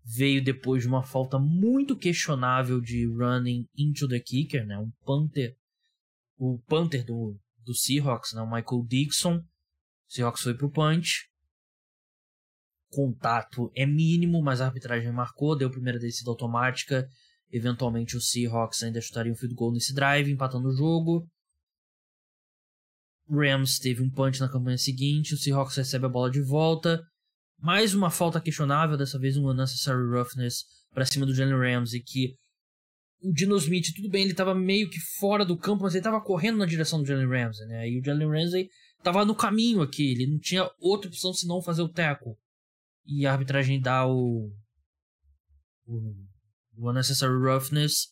veio 0.05 0.43
depois 0.43 0.83
de 0.83 0.89
uma 0.89 1.03
falta 1.03 1.39
muito 1.39 1.97
questionável 1.97 2.81
de 2.81 3.07
running 3.07 3.67
into 3.77 4.07
the 4.07 4.21
kicker, 4.21 4.65
né? 4.65 4.79
Um 4.79 4.91
punter, 5.05 5.57
o 6.37 6.59
punter 6.67 7.05
do, 7.05 7.37
do 7.65 7.75
Seahawks, 7.75 8.33
né? 8.33 8.41
O 8.41 8.47
Michael 8.47 8.85
Dixon. 8.87 9.39
O 9.39 9.43
Seahawks 10.09 10.43
foi 10.43 10.55
pro 10.55 10.71
punch. 10.71 11.29
Contato 12.89 13.71
é 13.75 13.85
mínimo, 13.85 14.41
mas 14.41 14.61
a 14.61 14.67
arbitragem 14.67 15.11
marcou, 15.11 15.57
deu 15.57 15.71
primeira 15.71 15.99
descida 15.99 16.31
automática. 16.31 17.09
Eventualmente 17.51 18.17
o 18.17 18.21
Seahawks 18.21 18.83
ainda 18.83 19.01
chutaria 19.01 19.33
um 19.33 19.37
field 19.37 19.55
goal 19.55 19.73
nesse 19.73 19.93
drive, 19.93 20.31
empatando 20.31 20.69
o 20.69 20.77
jogo. 20.77 21.29
Rams 23.31 23.79
teve 23.79 24.03
um 24.03 24.11
punch 24.11 24.41
na 24.41 24.49
campanha 24.49 24.79
seguinte, 24.79 25.35
o 25.35 25.37
Seahawks 25.37 25.77
recebe 25.77 26.07
a 26.07 26.09
bola 26.09 26.31
de 26.31 26.41
volta. 26.41 27.03
Mais 27.59 27.95
uma 27.95 28.11
falta 28.11 28.41
questionável, 28.41 28.97
dessa 28.97 29.19
vez 29.19 29.37
um 29.37 29.49
unnecessary 29.49 30.07
roughness 30.09 30.65
para 30.93 31.07
cima 31.07 31.27
do 31.27 31.35
Jalen 31.35 31.59
Ramsey, 31.59 32.01
que 32.03 32.37
o 33.23 33.33
Dino 33.33 33.57
Smith, 33.57 33.95
tudo 33.95 34.09
bem, 34.09 34.23
ele 34.23 34.33
estava 34.33 34.55
meio 34.55 34.89
que 34.89 35.01
fora 35.01 35.45
do 35.45 35.57
campo, 35.57 35.83
mas 35.83 35.95
ele 35.95 36.01
estava 36.01 36.21
correndo 36.21 36.59
na 36.59 36.67
direção 36.67 37.01
do 37.01 37.07
Jalen 37.07 37.29
Ramsey, 37.29 37.67
né? 37.67 37.89
E 37.89 37.99
o 37.99 38.05
Jalen 38.05 38.29
Ramsey 38.29 38.69
estava 38.99 39.25
no 39.25 39.35
caminho 39.35 39.83
aqui, 39.83 40.13
ele 40.13 40.27
não 40.27 40.39
tinha 40.39 40.71
outra 40.79 41.09
opção 41.09 41.33
senão 41.33 41.63
fazer 41.63 41.83
o 41.83 41.89
tackle. 41.89 42.35
E 43.05 43.27
a 43.27 43.33
arbitragem 43.33 43.81
dá 43.81 44.07
o, 44.07 44.53
o, 45.87 46.15
o 46.77 46.91
unnecessary 46.91 47.39
roughness, 47.39 48.09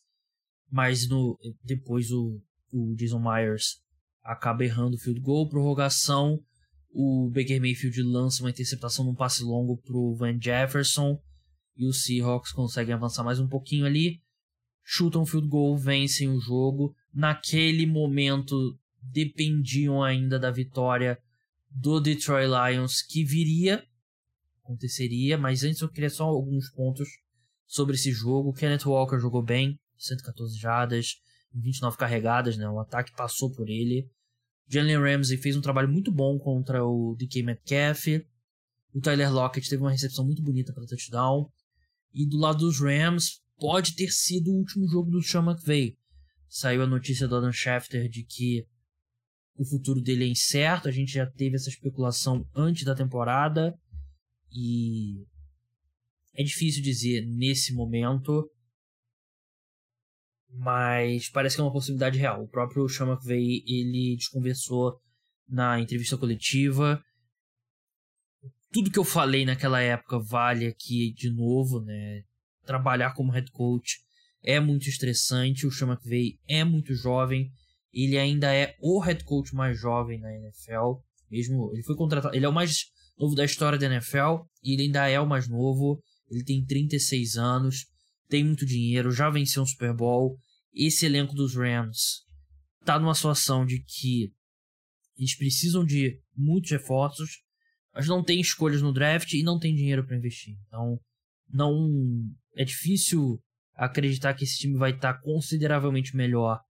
mas 0.71 1.07
no, 1.07 1.37
depois 1.63 2.11
o, 2.11 2.41
o 2.71 2.95
Jason 2.95 3.19
Myers 3.19 3.84
acaba 4.25 4.65
errando 4.65 4.95
o 4.95 4.99
field 4.99 5.21
goal, 5.21 5.47
prorrogação, 5.47 6.43
o 6.91 7.29
Baker 7.29 7.59
Mayfield 7.59 8.01
lança 8.01 8.41
uma 8.41 8.49
interceptação 8.49 9.05
num 9.05 9.13
passe 9.13 9.43
longo 9.43 9.77
pro 9.77 10.15
Van 10.15 10.39
Jefferson 10.41 11.21
e 11.77 11.85
os 11.85 12.03
Seahawks 12.03 12.51
conseguem 12.51 12.93
avançar 12.93 13.23
mais 13.23 13.39
um 13.39 13.47
pouquinho 13.47 13.85
ali, 13.85 14.21
chutam 14.83 15.21
o 15.21 15.25
field 15.25 15.47
goal, 15.47 15.77
vencem 15.77 16.29
o 16.29 16.39
jogo. 16.39 16.95
Naquele 17.13 17.85
momento 17.85 18.79
dependiam 19.01 20.01
ainda 20.01 20.39
da 20.39 20.49
vitória 20.49 21.19
do 21.69 21.99
Detroit 21.99 22.47
Lions 22.47 23.01
que 23.01 23.23
viria, 23.23 23.85
aconteceria, 24.63 25.37
mas 25.37 25.63
antes 25.63 25.81
eu 25.81 25.89
queria 25.89 26.09
só 26.09 26.23
alguns 26.23 26.69
pontos 26.71 27.09
sobre 27.67 27.95
esse 27.95 28.11
jogo. 28.11 28.53
Kenneth 28.53 28.85
Walker 28.85 29.19
jogou 29.19 29.43
bem, 29.43 29.77
114 29.97 30.57
jadas, 30.57 31.17
29 31.53 31.97
carregadas, 31.97 32.57
né? 32.57 32.69
O 32.69 32.79
ataque 32.79 33.11
passou 33.15 33.51
por 33.51 33.69
ele. 33.69 34.09
Jalen 34.67 34.97
Ramsey 34.97 35.37
fez 35.37 35.55
um 35.55 35.61
trabalho 35.61 35.89
muito 35.89 36.11
bom 36.11 36.37
contra 36.39 36.83
o 36.83 37.15
DK 37.15 37.43
Metcalf. 37.43 38.07
O 38.93 39.01
Tyler 39.01 39.31
Lockett 39.31 39.69
teve 39.69 39.81
uma 39.81 39.91
recepção 39.91 40.25
muito 40.25 40.41
bonita 40.41 40.73
para 40.73 40.85
touchdown. 40.85 41.49
E 42.13 42.25
do 42.25 42.37
lado 42.37 42.59
dos 42.59 42.79
Rams, 42.79 43.41
pode 43.57 43.95
ter 43.95 44.09
sido 44.09 44.51
o 44.51 44.57
último 44.57 44.87
jogo 44.87 45.11
do 45.11 45.21
Sean 45.21 45.43
McVay. 45.43 45.97
Saiu 46.47 46.83
a 46.83 46.87
notícia 46.87 47.27
do 47.27 47.35
Adam 47.35 47.51
Schefter 47.51 48.09
de 48.09 48.23
que 48.23 48.65
o 49.57 49.65
futuro 49.65 50.01
dele 50.01 50.23
é 50.23 50.27
incerto. 50.27 50.87
A 50.87 50.91
gente 50.91 51.11
já 51.13 51.25
teve 51.25 51.55
essa 51.55 51.69
especulação 51.69 52.47
antes 52.55 52.83
da 52.83 52.95
temporada. 52.95 53.77
E 54.51 55.25
é 56.33 56.43
difícil 56.43 56.81
dizer 56.81 57.25
nesse 57.25 57.73
momento 57.73 58.49
mas 60.49 61.29
parece 61.29 61.55
que 61.55 61.61
é 61.61 61.63
uma 61.63 61.73
possibilidade 61.73 62.17
real. 62.17 62.43
O 62.43 62.47
próprio 62.47 62.87
Sean 62.87 63.07
McVay, 63.07 63.63
ele 63.67 64.15
desconversou 64.17 64.99
na 65.47 65.79
entrevista 65.79 66.17
coletiva. 66.17 67.01
Tudo 68.71 68.91
que 68.91 68.99
eu 68.99 69.03
falei 69.03 69.45
naquela 69.45 69.81
época 69.81 70.19
vale 70.19 70.65
aqui 70.67 71.13
de 71.13 71.29
novo, 71.29 71.81
né? 71.81 72.23
Trabalhar 72.65 73.13
como 73.13 73.31
head 73.31 73.49
coach 73.51 73.99
é 74.43 74.59
muito 74.59 74.89
estressante. 74.89 75.65
O 75.65 75.71
Sean 75.71 75.87
McVay 75.87 76.39
é 76.47 76.63
muito 76.63 76.93
jovem. 76.93 77.51
Ele 77.93 78.17
ainda 78.17 78.53
é 78.53 78.75
o 78.81 78.99
head 78.99 79.23
coach 79.23 79.53
mais 79.55 79.79
jovem 79.79 80.19
na 80.19 80.31
NFL. 80.33 80.99
Mesmo 81.29 81.71
ele 81.73 81.83
foi 81.83 81.95
contratado, 81.95 82.35
ele 82.35 82.45
é 82.45 82.49
o 82.49 82.53
mais 82.53 82.85
novo 83.17 83.35
da 83.35 83.45
história 83.45 83.79
da 83.79 83.85
NFL 83.85 84.43
e 84.63 84.73
ele 84.73 84.83
ainda 84.83 85.07
é 85.07 85.19
o 85.19 85.27
mais 85.27 85.47
novo. 85.47 86.01
Ele 86.29 86.43
tem 86.43 86.65
36 86.65 87.37
anos, 87.37 87.85
tem 88.27 88.43
muito 88.43 88.65
dinheiro, 88.65 89.11
já 89.11 89.29
venceu 89.29 89.63
um 89.63 89.65
Super 89.65 89.93
Bowl 89.93 90.37
esse 90.75 91.05
elenco 91.05 91.33
dos 91.33 91.55
Rams 91.55 92.25
tá 92.83 92.99
numa 92.99 93.15
situação 93.15 93.65
de 93.65 93.79
que 93.79 94.33
eles 95.17 95.35
precisam 95.35 95.85
de 95.85 96.19
muitos 96.35 96.69
reforços, 96.69 97.41
mas 97.93 98.07
não 98.07 98.21
tem 98.21 98.41
escolhas 98.41 98.81
no 98.81 98.91
draft 98.91 99.31
e 99.33 99.41
não 99.41 99.57
tem 99.57 99.73
dinheiro 99.73 100.05
para 100.05 100.17
investir. 100.17 100.57
Então, 100.67 100.99
não 101.49 101.89
é 102.55 102.65
difícil 102.65 103.41
acreditar 103.73 104.33
que 104.33 104.43
esse 104.43 104.57
time 104.57 104.77
vai 104.77 104.91
estar 104.91 105.13
tá 105.13 105.21
consideravelmente 105.21 106.15
melhor 106.15 106.61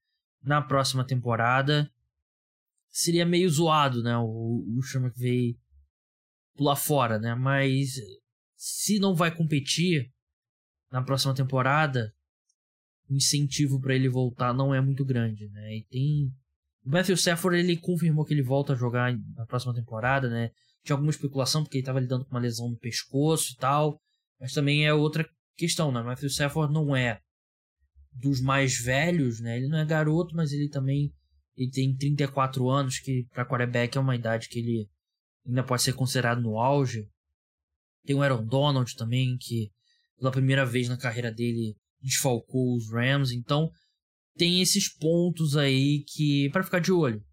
na 0.43 0.61
próxima 0.61 1.05
temporada. 1.05 1.91
Seria 2.89 3.25
meio 3.25 3.49
zoado, 3.49 4.03
né? 4.03 4.15
O, 4.17 4.63
o 4.77 4.83
Sean 4.83 5.01
McVay 5.01 5.57
pular 6.55 6.75
fora, 6.75 7.17
né? 7.17 7.33
Mas 7.33 7.95
se 8.55 8.99
não 8.99 9.15
vai 9.15 9.35
competir 9.35 10.13
na 10.95 11.03
próxima 11.03 11.35
temporada, 11.35 12.13
o 13.09 13.13
incentivo 13.13 13.81
para 13.81 13.93
ele 13.93 14.07
voltar 14.07 14.53
não 14.53 14.73
é 14.73 14.79
muito 14.79 15.03
grande, 15.03 15.49
né? 15.49 15.75
E 15.75 15.83
tem 15.83 16.33
o 16.85 16.89
Matthew 16.89 17.15
Stafford 17.15 17.59
ele 17.59 17.75
confirmou 17.75 18.23
que 18.23 18.33
ele 18.33 18.41
volta 18.41 18.71
a 18.71 18.77
jogar 18.77 19.13
na 19.35 19.45
próxima 19.45 19.73
temporada, 19.73 20.29
né? 20.29 20.51
Tinha 20.85 20.93
alguma 20.93 21.11
especulação 21.11 21.63
porque 21.63 21.77
ele 21.77 21.81
estava 21.81 21.99
lidando 21.99 22.23
com 22.23 22.31
uma 22.31 22.39
lesão 22.39 22.69
no 22.69 22.77
pescoço 22.77 23.51
e 23.51 23.57
tal, 23.57 23.99
mas 24.39 24.53
também 24.53 24.85
é 24.87 24.93
outra 24.93 25.29
questão, 25.57 25.91
né? 25.91 25.99
O 25.99 26.05
Matthew 26.05 26.29
Stafford 26.29 26.73
não 26.73 26.95
é 26.95 27.19
dos 28.13 28.39
mais 28.39 28.79
velhos, 28.79 29.41
né? 29.41 29.57
Ele 29.57 29.67
não 29.67 29.79
é 29.79 29.85
garoto, 29.85 30.33
mas 30.33 30.53
ele 30.53 30.69
também 30.69 31.13
ele 31.57 31.71
tem 31.71 31.93
34 31.93 32.69
anos, 32.69 32.99
que 32.99 33.27
para 33.33 33.45
quarterback 33.45 33.97
é 33.97 34.01
uma 34.01 34.15
idade 34.15 34.47
que 34.47 34.59
ele 34.59 34.89
ainda 35.45 35.61
pode 35.61 35.81
ser 35.81 35.91
considerado 35.91 36.41
no 36.41 36.57
auge. 36.57 37.09
Tem 38.05 38.15
o 38.15 38.21
Aaron 38.21 38.45
Donald 38.45 38.95
também, 38.95 39.37
que 39.37 39.74
pela 40.17 40.31
primeira 40.31 40.65
vez 40.65 40.89
na 40.89 40.97
carreira 40.97 41.31
dele 41.31 41.75
desfalcou 42.01 42.75
os 42.75 42.91
Rams, 42.91 43.31
então 43.31 43.69
tem 44.37 44.61
esses 44.61 44.89
pontos 44.89 45.55
aí 45.55 46.03
que 46.07 46.49
para 46.51 46.63
ficar 46.63 46.79
de 46.79 46.91
olho. 46.91 47.23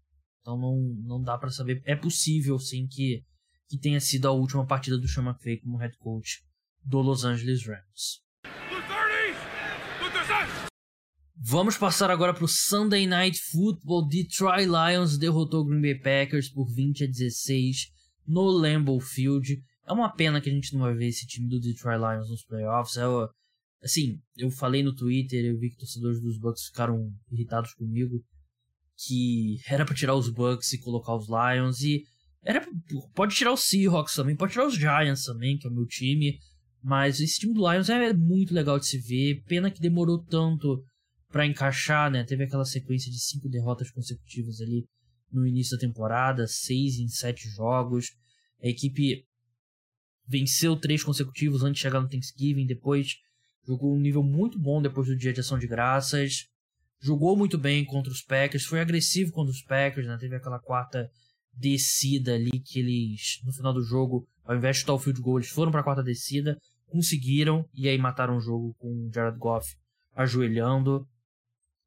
Então 0.41 0.57
não, 0.57 0.77
não 1.05 1.21
dá 1.21 1.37
para 1.37 1.49
saber. 1.49 1.81
É 1.85 1.95
possível 1.95 2.59
sim 2.59 2.87
que, 2.87 3.23
que 3.69 3.77
tenha 3.77 3.99
sido 3.99 4.27
a 4.27 4.31
última 4.31 4.65
partida 4.65 4.97
do 4.97 5.07
Sean 5.07 5.23
McVay 5.23 5.59
como 5.59 5.77
head 5.77 5.95
coach 5.97 6.43
do 6.83 6.99
Los 6.99 7.23
Angeles 7.23 7.65
Rams. 7.65 8.23
Vamos 11.45 11.77
passar 11.77 12.09
agora 12.09 12.33
para 12.33 12.45
o 12.45 12.47
Sunday 12.47 13.05
Night 13.05 13.37
Football. 13.51 14.07
Detroit 14.07 14.65
Lions 14.65 15.17
derrotou 15.17 15.61
o 15.61 15.65
Green 15.65 15.81
Bay 15.81 15.95
Packers 15.95 16.49
por 16.49 16.65
20 16.73 17.03
a 17.03 17.07
16 17.07 17.91
no 18.25 18.43
Lambeau 18.43 18.99
Field. 18.99 19.61
É 19.85 19.91
uma 19.91 20.13
pena 20.13 20.39
que 20.39 20.49
a 20.49 20.53
gente 20.53 20.73
não 20.73 20.81
vai 20.81 20.93
ver 20.93 21.07
esse 21.07 21.25
time 21.27 21.47
do 21.47 21.59
Detroit 21.59 21.99
Lions 21.99 22.29
nos 22.29 22.43
playoffs. 22.45 22.97
É, 22.97 23.03
Assim, 23.83 24.21
eu 24.37 24.49
falei 24.49 24.81
no 24.81 24.95
Twitter, 24.95 25.43
eu 25.43 25.59
vi 25.59 25.69
que 25.69 25.77
torcedores 25.77 26.21
dos 26.21 26.39
Bucks 26.39 26.67
ficaram 26.67 27.11
irritados 27.29 27.73
comigo, 27.73 28.23
que 28.95 29.59
era 29.67 29.85
para 29.85 29.93
tirar 29.93 30.15
os 30.15 30.29
Bucks 30.29 30.71
e 30.71 30.79
colocar 30.79 31.13
os 31.15 31.27
Lions 31.27 31.81
e 31.81 32.01
era 32.41 32.65
pode 33.13 33.35
tirar 33.35 33.51
os 33.51 33.63
Seahawks 33.63 34.15
também, 34.15 34.35
pode 34.35 34.53
tirar 34.53 34.67
os 34.67 34.75
Giants 34.75 35.25
também, 35.25 35.57
que 35.57 35.67
é 35.67 35.69
o 35.69 35.73
meu 35.73 35.85
time, 35.85 36.37
mas 36.81 37.19
esse 37.19 37.39
time 37.39 37.53
do 37.53 37.69
Lions 37.69 37.89
é 37.89 38.13
muito 38.13 38.53
legal 38.53 38.79
de 38.79 38.87
se 38.87 38.97
ver. 38.97 39.43
Pena 39.47 39.69
que 39.69 39.81
demorou 39.81 40.23
tanto 40.23 40.81
para 41.29 41.45
encaixar, 41.45 42.09
né? 42.09 42.23
Teve 42.23 42.45
aquela 42.45 42.65
sequência 42.65 43.11
de 43.11 43.19
cinco 43.19 43.49
derrotas 43.49 43.91
consecutivas 43.91 44.61
ali 44.61 44.85
no 45.31 45.45
início 45.45 45.77
da 45.77 45.81
temporada, 45.81 46.47
seis 46.47 46.99
em 46.99 47.07
sete 47.07 47.49
jogos. 47.49 48.07
A 48.61 48.67
equipe 48.67 49.25
venceu 50.27 50.75
três 50.75 51.03
consecutivos 51.03 51.63
antes 51.63 51.75
de 51.75 51.81
chegar 51.81 52.01
no 52.01 52.09
Thanksgiving, 52.09 52.65
depois 52.65 53.17
Jogou 53.65 53.95
um 53.95 53.99
nível 53.99 54.21
muito 54.21 54.59
bom 54.59 54.81
depois 54.81 55.07
do 55.07 55.15
dia 55.15 55.31
de 55.31 55.39
ação 55.39 55.57
de 55.57 55.67
graças. 55.67 56.49
Jogou 56.99 57.35
muito 57.37 57.57
bem 57.57 57.85
contra 57.85 58.11
os 58.11 58.21
Packers. 58.21 58.65
Foi 58.65 58.81
agressivo 58.81 59.31
contra 59.31 59.51
os 59.51 59.61
Packers, 59.61 60.05
né? 60.05 60.17
Teve 60.19 60.35
aquela 60.35 60.59
quarta 60.59 61.09
descida 61.53 62.33
ali 62.33 62.59
que 62.59 62.79
eles, 62.79 63.39
no 63.45 63.53
final 63.53 63.73
do 63.73 63.83
jogo, 63.83 64.27
ao 64.43 64.55
invés 64.55 64.75
de 64.75 64.81
chutar 64.81 64.93
o 64.93 64.99
field 64.99 65.21
goal, 65.21 65.39
eles 65.39 65.49
foram 65.49 65.71
para 65.71 65.81
a 65.81 65.83
quarta 65.83 66.03
descida, 66.03 66.57
conseguiram 66.87 67.65
e 67.73 67.87
aí 67.87 67.97
mataram 67.97 68.37
o 68.37 68.41
jogo 68.41 68.73
com 68.79 68.87
o 68.87 69.11
Jared 69.13 69.37
Goff 69.37 69.67
ajoelhando. 70.13 71.07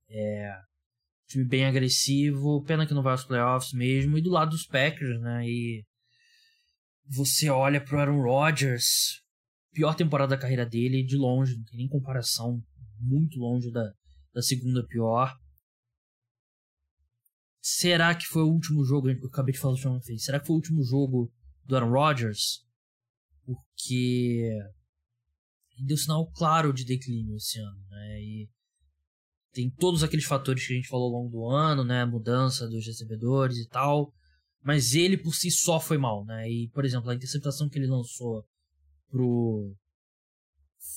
É, 0.08 0.54
time 1.28 1.44
bem 1.44 1.66
agressivo, 1.66 2.62
pena 2.64 2.86
que 2.86 2.94
não 2.94 3.02
vai 3.02 3.12
aos 3.12 3.24
playoffs 3.24 3.72
mesmo. 3.72 4.16
E 4.16 4.22
do 4.22 4.30
lado 4.30 4.50
dos 4.50 4.66
Packers, 4.66 5.20
né? 5.20 5.46
E 5.46 5.84
você 7.08 7.48
olha 7.48 7.82
pro 7.82 7.98
Aaron 7.98 8.22
Rodgers, 8.22 9.22
pior 9.72 9.94
temporada 9.94 10.34
da 10.34 10.40
carreira 10.40 10.66
dele, 10.66 11.04
de 11.04 11.16
longe, 11.16 11.56
não 11.56 11.64
tem 11.64 11.78
nem 11.78 11.88
comparação, 11.88 12.62
muito 12.98 13.38
longe 13.38 13.70
da, 13.70 13.92
da 14.34 14.42
segunda 14.42 14.86
pior. 14.86 15.34
será 17.60 18.14
que 18.14 18.24
foi 18.26 18.42
o 18.42 18.50
último 18.50 18.84
jogo? 18.84 19.08
Eu 19.10 19.28
acabei 19.28 19.52
de 19.52 19.58
falar 19.58 19.74
do 19.74 19.80
Sean 19.80 19.92
McVay. 19.92 20.18
Será 20.18 20.40
que 20.40 20.46
foi 20.46 20.54
o 20.54 20.58
último 20.58 20.82
jogo 20.82 21.32
do 21.64 21.76
Aaron 21.76 21.90
Rodgers? 21.90 22.64
Porque 23.44 24.50
deu 25.84 25.96
sinal 25.96 26.30
claro 26.32 26.72
de 26.72 26.84
declínio 26.84 27.36
esse 27.36 27.58
ano, 27.58 27.86
né? 27.90 28.22
E 28.22 28.48
tem 29.52 29.70
todos 29.70 30.02
aqueles 30.02 30.24
fatores 30.24 30.66
que 30.66 30.72
a 30.72 30.76
gente 30.76 30.88
falou 30.88 31.06
ao 31.06 31.22
longo 31.22 31.30
do 31.30 31.46
ano, 31.46 31.84
né? 31.84 32.04
Mudança 32.04 32.68
dos 32.68 32.86
recebedores 32.86 33.58
e 33.58 33.68
tal. 33.68 34.12
Mas 34.62 34.94
ele 34.94 35.16
por 35.16 35.34
si 35.34 35.50
só 35.50 35.78
foi 35.78 35.96
mal, 35.96 36.24
né? 36.24 36.50
E, 36.50 36.68
por 36.70 36.84
exemplo, 36.84 37.10
a 37.10 37.14
interceptação 37.14 37.68
que 37.68 37.78
ele 37.78 37.86
lançou 37.86 38.44
pro. 39.08 39.74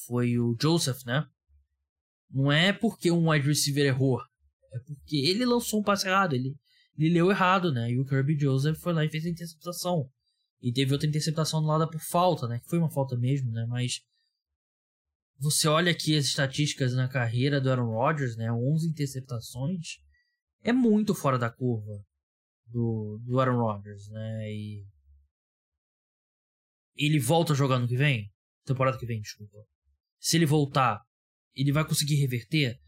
Foi 0.08 0.40
o 0.40 0.58
Joseph, 0.60 1.04
né? 1.06 1.26
Não 2.32 2.52
é 2.52 2.74
porque 2.74 3.12
um 3.12 3.30
wide 3.30 3.48
receiver 3.48 3.86
errou. 3.86 4.20
É 4.74 4.80
porque 4.80 5.18
ele 5.18 5.46
lançou 5.46 5.80
um 5.80 5.84
passe 5.84 6.08
errado. 6.08 6.34
Ele, 6.34 6.56
ele 6.98 7.14
leu 7.14 7.30
errado, 7.30 7.72
né? 7.72 7.92
E 7.92 8.00
o 8.00 8.06
Kirby 8.06 8.40
Joseph 8.40 8.80
foi 8.80 8.94
lá 8.94 9.06
e 9.06 9.10
fez 9.10 9.26
a 9.26 9.30
interceptação. 9.30 10.10
E 10.62 10.72
teve 10.72 10.92
outra 10.92 11.08
interceptação 11.08 11.60
anulada 11.60 11.88
por 11.88 12.02
falta, 12.02 12.48
né? 12.48 12.60
Que 12.60 12.70
foi 12.70 12.80
uma 12.80 12.90
falta 12.90 13.16
mesmo, 13.16 13.52
né? 13.52 13.66
Mas 13.68 14.02
você 15.38 15.68
olha 15.68 15.92
aqui 15.92 16.18
as 16.18 16.26
estatísticas 16.26 16.94
na 16.94 17.08
carreira 17.08 17.62
do 17.62 17.70
Aaron 17.70 17.92
Rodgers, 17.92 18.36
né? 18.36 18.52
11 18.52 18.88
interceptações. 18.88 20.00
É 20.62 20.74
muito 20.74 21.16
fora 21.16 21.38
da 21.38 21.50
curva 21.50 22.04
do, 22.72 23.20
do 23.26 23.40
Aaron 23.40 23.58
Rodgers, 23.58 24.10
né? 24.10 24.52
E 24.52 24.86
ele 26.96 27.20
volta 27.20 27.54
a 27.54 27.56
jogar 27.56 27.80
no 27.80 27.88
que 27.88 27.96
vem? 27.96 28.32
Temporada 28.66 28.98
que 28.98 29.06
vem, 29.06 29.22
desculpa. 29.22 29.58
Se 30.20 30.38
ele 30.38 30.46
voltar, 30.46 31.02
ele 31.56 31.72
vai 31.72 31.86
conseguir 31.86 32.16
reverter? 32.16 32.80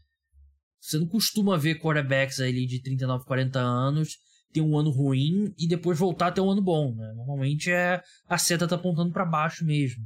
Você 0.80 0.98
não 0.98 1.06
costuma 1.06 1.56
ver 1.56 1.78
quarterbacks 1.78 2.40
ali 2.40 2.66
de 2.66 2.82
39, 2.82 3.24
40 3.24 3.58
anos 3.58 4.18
ter 4.52 4.60
um 4.60 4.76
ano 4.76 4.90
ruim 4.90 5.52
e 5.58 5.66
depois 5.66 5.98
voltar 5.98 6.28
a 6.28 6.32
ter 6.32 6.40
um 6.40 6.50
ano 6.50 6.60
bom, 6.60 6.94
né? 6.94 7.12
Normalmente 7.16 7.70
é 7.70 8.02
a 8.28 8.36
seta 8.36 8.68
tá 8.68 8.76
apontando 8.76 9.12
para 9.12 9.24
baixo 9.24 9.64
mesmo. 9.64 10.04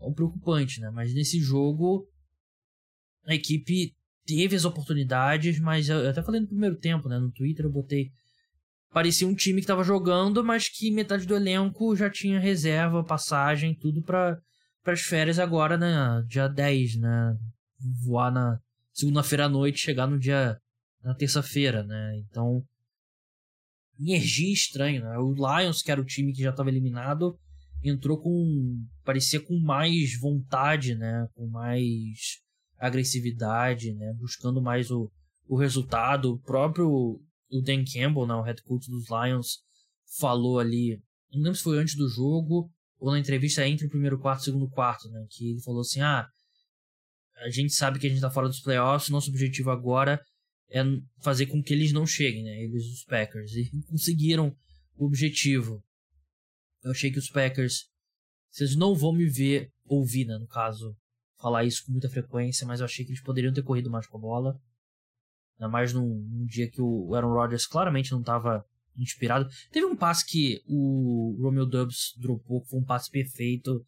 É 0.00 0.04
um 0.04 0.12
preocupante, 0.12 0.80
né? 0.80 0.90
Mas 0.90 1.14
nesse 1.14 1.38
jogo 1.38 2.08
a 3.24 3.34
equipe 3.34 3.94
teve 4.26 4.56
as 4.56 4.64
oportunidades, 4.64 5.60
mas 5.60 5.88
eu 5.88 6.08
até 6.08 6.22
falei 6.22 6.40
no 6.40 6.48
primeiro 6.48 6.76
tempo, 6.76 7.08
né? 7.08 7.18
No 7.18 7.30
Twitter 7.30 7.64
eu 7.64 7.72
botei 7.72 8.10
parecia 8.92 9.26
um 9.26 9.34
time 9.34 9.60
que 9.60 9.64
estava 9.64 9.82
jogando, 9.82 10.44
mas 10.44 10.68
que 10.68 10.90
metade 10.90 11.26
do 11.26 11.34
elenco 11.34 11.96
já 11.96 12.10
tinha 12.10 12.38
reserva, 12.38 13.02
passagem, 13.02 13.74
tudo 13.74 14.02
para 14.02 14.38
as 14.84 15.00
férias 15.00 15.38
agora, 15.38 15.76
né? 15.76 16.22
Dia 16.28 16.48
10, 16.48 16.96
né? 16.96 17.36
Voar 18.04 18.30
na 18.30 18.58
segunda-feira 18.92 19.46
à 19.46 19.48
noite, 19.48 19.80
chegar 19.80 20.06
no 20.06 20.18
dia 20.18 20.58
na 21.02 21.14
terça-feira, 21.14 21.82
né? 21.82 22.18
Então 22.18 22.62
energia 23.98 24.52
estranha, 24.52 25.00
né? 25.00 25.18
O 25.18 25.32
Lions, 25.32 25.82
que 25.82 25.90
era 25.90 26.00
o 26.00 26.04
time 26.04 26.32
que 26.32 26.42
já 26.42 26.50
estava 26.50 26.68
eliminado, 26.68 27.38
entrou 27.82 28.18
com 28.18 28.84
parecia 29.04 29.40
com 29.40 29.58
mais 29.58 30.18
vontade, 30.20 30.94
né? 30.94 31.26
Com 31.34 31.46
mais 31.46 32.40
agressividade, 32.78 33.92
né? 33.94 34.12
Buscando 34.18 34.60
mais 34.60 34.90
o, 34.90 35.10
o 35.48 35.56
resultado. 35.56 36.32
O 36.32 36.38
próprio 36.38 37.20
o 37.52 37.62
Dan 37.62 37.84
Campbell, 37.84 38.26
né, 38.26 38.34
o 38.34 38.42
head 38.42 38.62
coach 38.62 38.90
dos 38.90 39.06
Lions, 39.08 39.58
falou 40.18 40.58
ali, 40.58 41.00
não 41.32 41.42
lembro 41.42 41.56
se 41.56 41.62
foi 41.62 41.78
antes 41.78 41.94
do 41.94 42.08
jogo 42.08 42.70
ou 42.98 43.10
na 43.10 43.18
entrevista 43.18 43.66
entre 43.66 43.86
o 43.86 43.90
primeiro 43.90 44.18
quarto 44.18 44.40
e 44.40 44.42
o 44.42 44.44
segundo 44.44 44.68
quarto, 44.70 45.08
né, 45.10 45.26
que 45.30 45.50
ele 45.50 45.62
falou 45.62 45.80
assim, 45.80 46.00
ah, 46.00 46.26
a 47.36 47.50
gente 47.50 47.72
sabe 47.72 47.98
que 47.98 48.06
a 48.06 48.10
gente 48.10 48.20
tá 48.20 48.30
fora 48.30 48.48
dos 48.48 48.60
playoffs, 48.60 49.10
nosso 49.10 49.30
objetivo 49.30 49.70
agora 49.70 50.20
é 50.70 50.82
fazer 51.22 51.46
com 51.46 51.62
que 51.62 51.72
eles 51.74 51.92
não 51.92 52.06
cheguem, 52.06 52.44
né, 52.44 52.62
eles, 52.62 52.84
os 52.86 53.04
Packers, 53.04 53.52
e 53.52 53.70
conseguiram 53.88 54.54
o 54.96 55.06
objetivo. 55.06 55.82
Eu 56.82 56.90
achei 56.90 57.10
que 57.10 57.18
os 57.18 57.28
Packers, 57.28 57.88
vocês 58.50 58.74
não 58.76 58.94
vão 58.94 59.12
me 59.12 59.28
ver, 59.28 59.70
ouvir, 59.84 60.24
né, 60.24 60.38
no 60.38 60.46
caso, 60.46 60.96
falar 61.38 61.64
isso 61.64 61.84
com 61.84 61.92
muita 61.92 62.08
frequência, 62.08 62.66
mas 62.66 62.80
eu 62.80 62.86
achei 62.86 63.04
que 63.04 63.10
eles 63.10 63.22
poderiam 63.22 63.52
ter 63.52 63.62
corrido 63.62 63.90
mais 63.90 64.06
com 64.06 64.16
a 64.16 64.20
bola. 64.20 64.56
Ainda 65.62 65.70
mais 65.70 65.92
num, 65.92 66.28
num 66.28 66.44
dia 66.44 66.68
que 66.68 66.82
o 66.82 67.14
Aaron 67.14 67.32
Rodgers 67.34 67.68
claramente 67.68 68.10
não 68.10 68.18
estava 68.18 68.66
inspirado. 68.98 69.48
Teve 69.70 69.86
um 69.86 69.94
passe 69.94 70.26
que 70.26 70.60
o 70.66 71.38
Romeo 71.40 71.64
Dubs 71.64 72.14
dropou, 72.18 72.62
que 72.62 72.68
foi 72.68 72.80
um 72.80 72.84
passe 72.84 73.08
perfeito 73.08 73.80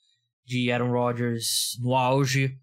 de 0.45 0.71
Aaron 0.71 0.93
Rodgers 0.93 1.77
no 1.81 1.97
auge. 1.97 2.57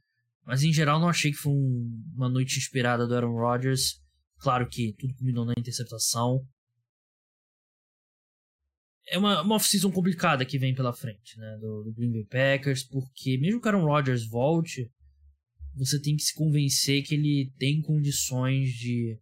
Mas 0.46 0.64
em 0.64 0.72
geral 0.72 0.98
não 0.98 1.10
achei 1.10 1.32
que 1.32 1.38
foi 1.38 1.52
um, 1.52 2.04
uma 2.16 2.30
noite 2.30 2.58
inspirada 2.58 3.06
do 3.06 3.14
Aaron 3.14 3.34
Rodgers. 3.34 4.02
Claro 4.40 4.66
que 4.70 4.96
tudo 4.98 5.14
combinou 5.16 5.44
na 5.44 5.54
interceptação. 5.58 6.40
É 9.10 9.18
uma, 9.18 9.42
uma 9.42 9.56
off-season 9.56 9.92
complicada 9.92 10.46
que 10.46 10.58
vem 10.58 10.74
pela 10.74 10.94
frente, 10.94 11.38
né, 11.38 11.58
do, 11.60 11.84
do 11.84 11.94
Green 11.94 12.14
Bay 12.14 12.24
Packers, 12.24 12.84
porque 12.84 13.38
mesmo 13.38 13.60
que 13.60 13.68
o 13.68 13.70
Aaron 13.70 13.86
Rodgers 13.86 14.26
volte, 14.26 14.90
você 15.76 16.00
tem 16.00 16.16
que 16.16 16.24
se 16.24 16.34
convencer 16.34 17.04
que 17.04 17.16
ele 17.16 17.54
tem 17.58 17.82
condições 17.82 18.70
de 18.72 19.20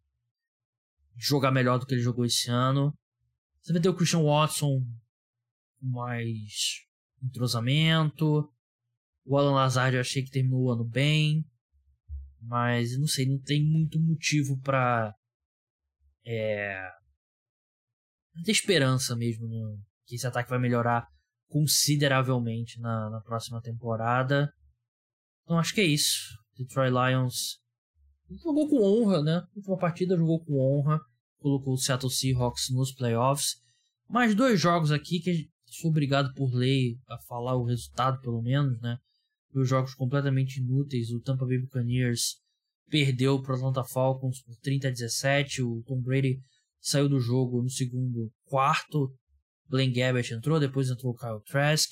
jogar 1.16 1.52
melhor 1.52 1.80
do 1.80 1.86
que 1.86 1.94
ele 1.94 2.02
jogou 2.02 2.26
esse 2.26 2.50
ano. 2.50 2.94
Você 3.62 3.74
vai 3.74 3.82
ter 3.82 3.90
o 3.90 3.96
Christian 3.96 4.24
Watson 4.24 4.82
com 5.80 5.88
mais 5.88 6.86
entrosamento. 7.22 8.52
O 9.26 9.38
Alan 9.38 9.54
Lazard 9.54 9.96
eu 9.96 10.02
achei 10.02 10.24
que 10.24 10.32
terminou 10.32 10.64
o 10.64 10.72
ano 10.72 10.84
bem. 10.84 11.46
Mas 12.42 12.98
não 12.98 13.06
sei, 13.06 13.26
não 13.26 13.40
tem 13.40 13.64
muito 13.64 14.00
motivo 14.00 14.60
para 14.62 15.14
é, 16.26 16.90
ter 18.44 18.52
esperança 18.52 19.16
mesmo 19.16 19.48
no, 19.48 19.80
que 20.06 20.16
esse 20.16 20.26
ataque 20.26 20.50
vai 20.50 20.60
melhorar 20.60 21.08
consideravelmente 21.48 22.80
na, 22.80 23.10
na 23.10 23.22
próxima 23.22 23.62
temporada. 23.62 24.54
Então 25.50 25.58
acho 25.58 25.74
que 25.74 25.82
é 25.82 25.86
isso. 25.86 26.38
Detroit 26.56 26.92
Lions 26.92 27.58
jogou 28.44 28.70
com 28.70 28.84
honra, 28.84 29.24
né? 29.24 29.42
Última 29.56 29.80
partida 29.80 30.16
jogou 30.16 30.46
com 30.46 30.60
honra, 30.60 31.00
colocou 31.40 31.74
o 31.74 31.78
Seattle 31.78 32.12
Seahawks 32.12 32.70
nos 32.70 32.94
playoffs. 32.94 33.56
Mais 34.08 34.36
dois 34.36 34.62
jogos 34.62 34.92
aqui 34.92 35.20
que 35.20 35.50
sou 35.66 35.90
obrigado 35.90 36.32
por 36.36 36.54
lei 36.54 37.00
a 37.08 37.18
falar 37.28 37.56
o 37.56 37.66
resultado, 37.66 38.22
pelo 38.22 38.44
menos, 38.44 38.80
né? 38.80 39.00
Dois 39.52 39.68
jogos 39.68 39.96
completamente 39.96 40.60
inúteis. 40.60 41.10
O 41.10 41.20
Tampa 41.20 41.48
Bay 41.48 41.58
Buccaneers 41.58 42.36
perdeu 42.88 43.42
para 43.42 43.54
o 43.54 43.56
Atlanta 43.56 43.84
Falcons 43.84 44.44
por 44.44 44.56
30 44.58 44.90
a 44.90 44.92
17. 44.92 45.64
O 45.64 45.82
Tom 45.88 46.00
Brady 46.00 46.40
saiu 46.80 47.10
do 47.10 47.20
jogo 47.20 47.64
no 47.64 47.72
segundo 47.72 48.32
quarto. 48.46 49.12
Blaine 49.68 49.94
Gabbert 49.94 50.32
entrou, 50.32 50.60
depois 50.60 50.92
entrou 50.92 51.12
o 51.12 51.18
Kyle 51.18 51.42
Trask. 51.50 51.90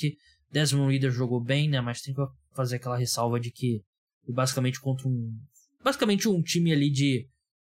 Desmond 0.52 0.91
Reader 0.91 1.12
jogou 1.12 1.43
bem, 1.43 1.67
né? 1.67 1.82
Mas 1.82 2.02
tem 2.02 2.13
fazer 2.58 2.76
aquela 2.76 2.98
ressalva 2.98 3.39
de 3.39 3.52
que 3.52 3.84
basicamente 4.28 4.82
contra 4.82 5.08
um 5.08 5.39
basicamente 5.82 6.28
um 6.28 6.41
time 6.41 6.74
ali 6.74 6.89
de, 6.89 7.30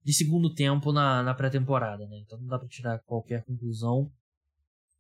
de 0.04 0.14
segundo 0.14 0.54
tempo 0.54 0.92
na, 0.92 1.24
na 1.24 1.34
pré-temporada, 1.34 2.06
né? 2.08 2.20
Então 2.20 2.38
não 2.40 2.48
dá 2.48 2.60
para 2.60 2.68
tirar 2.68 3.00
qualquer 3.00 3.44
conclusão. 3.46 4.12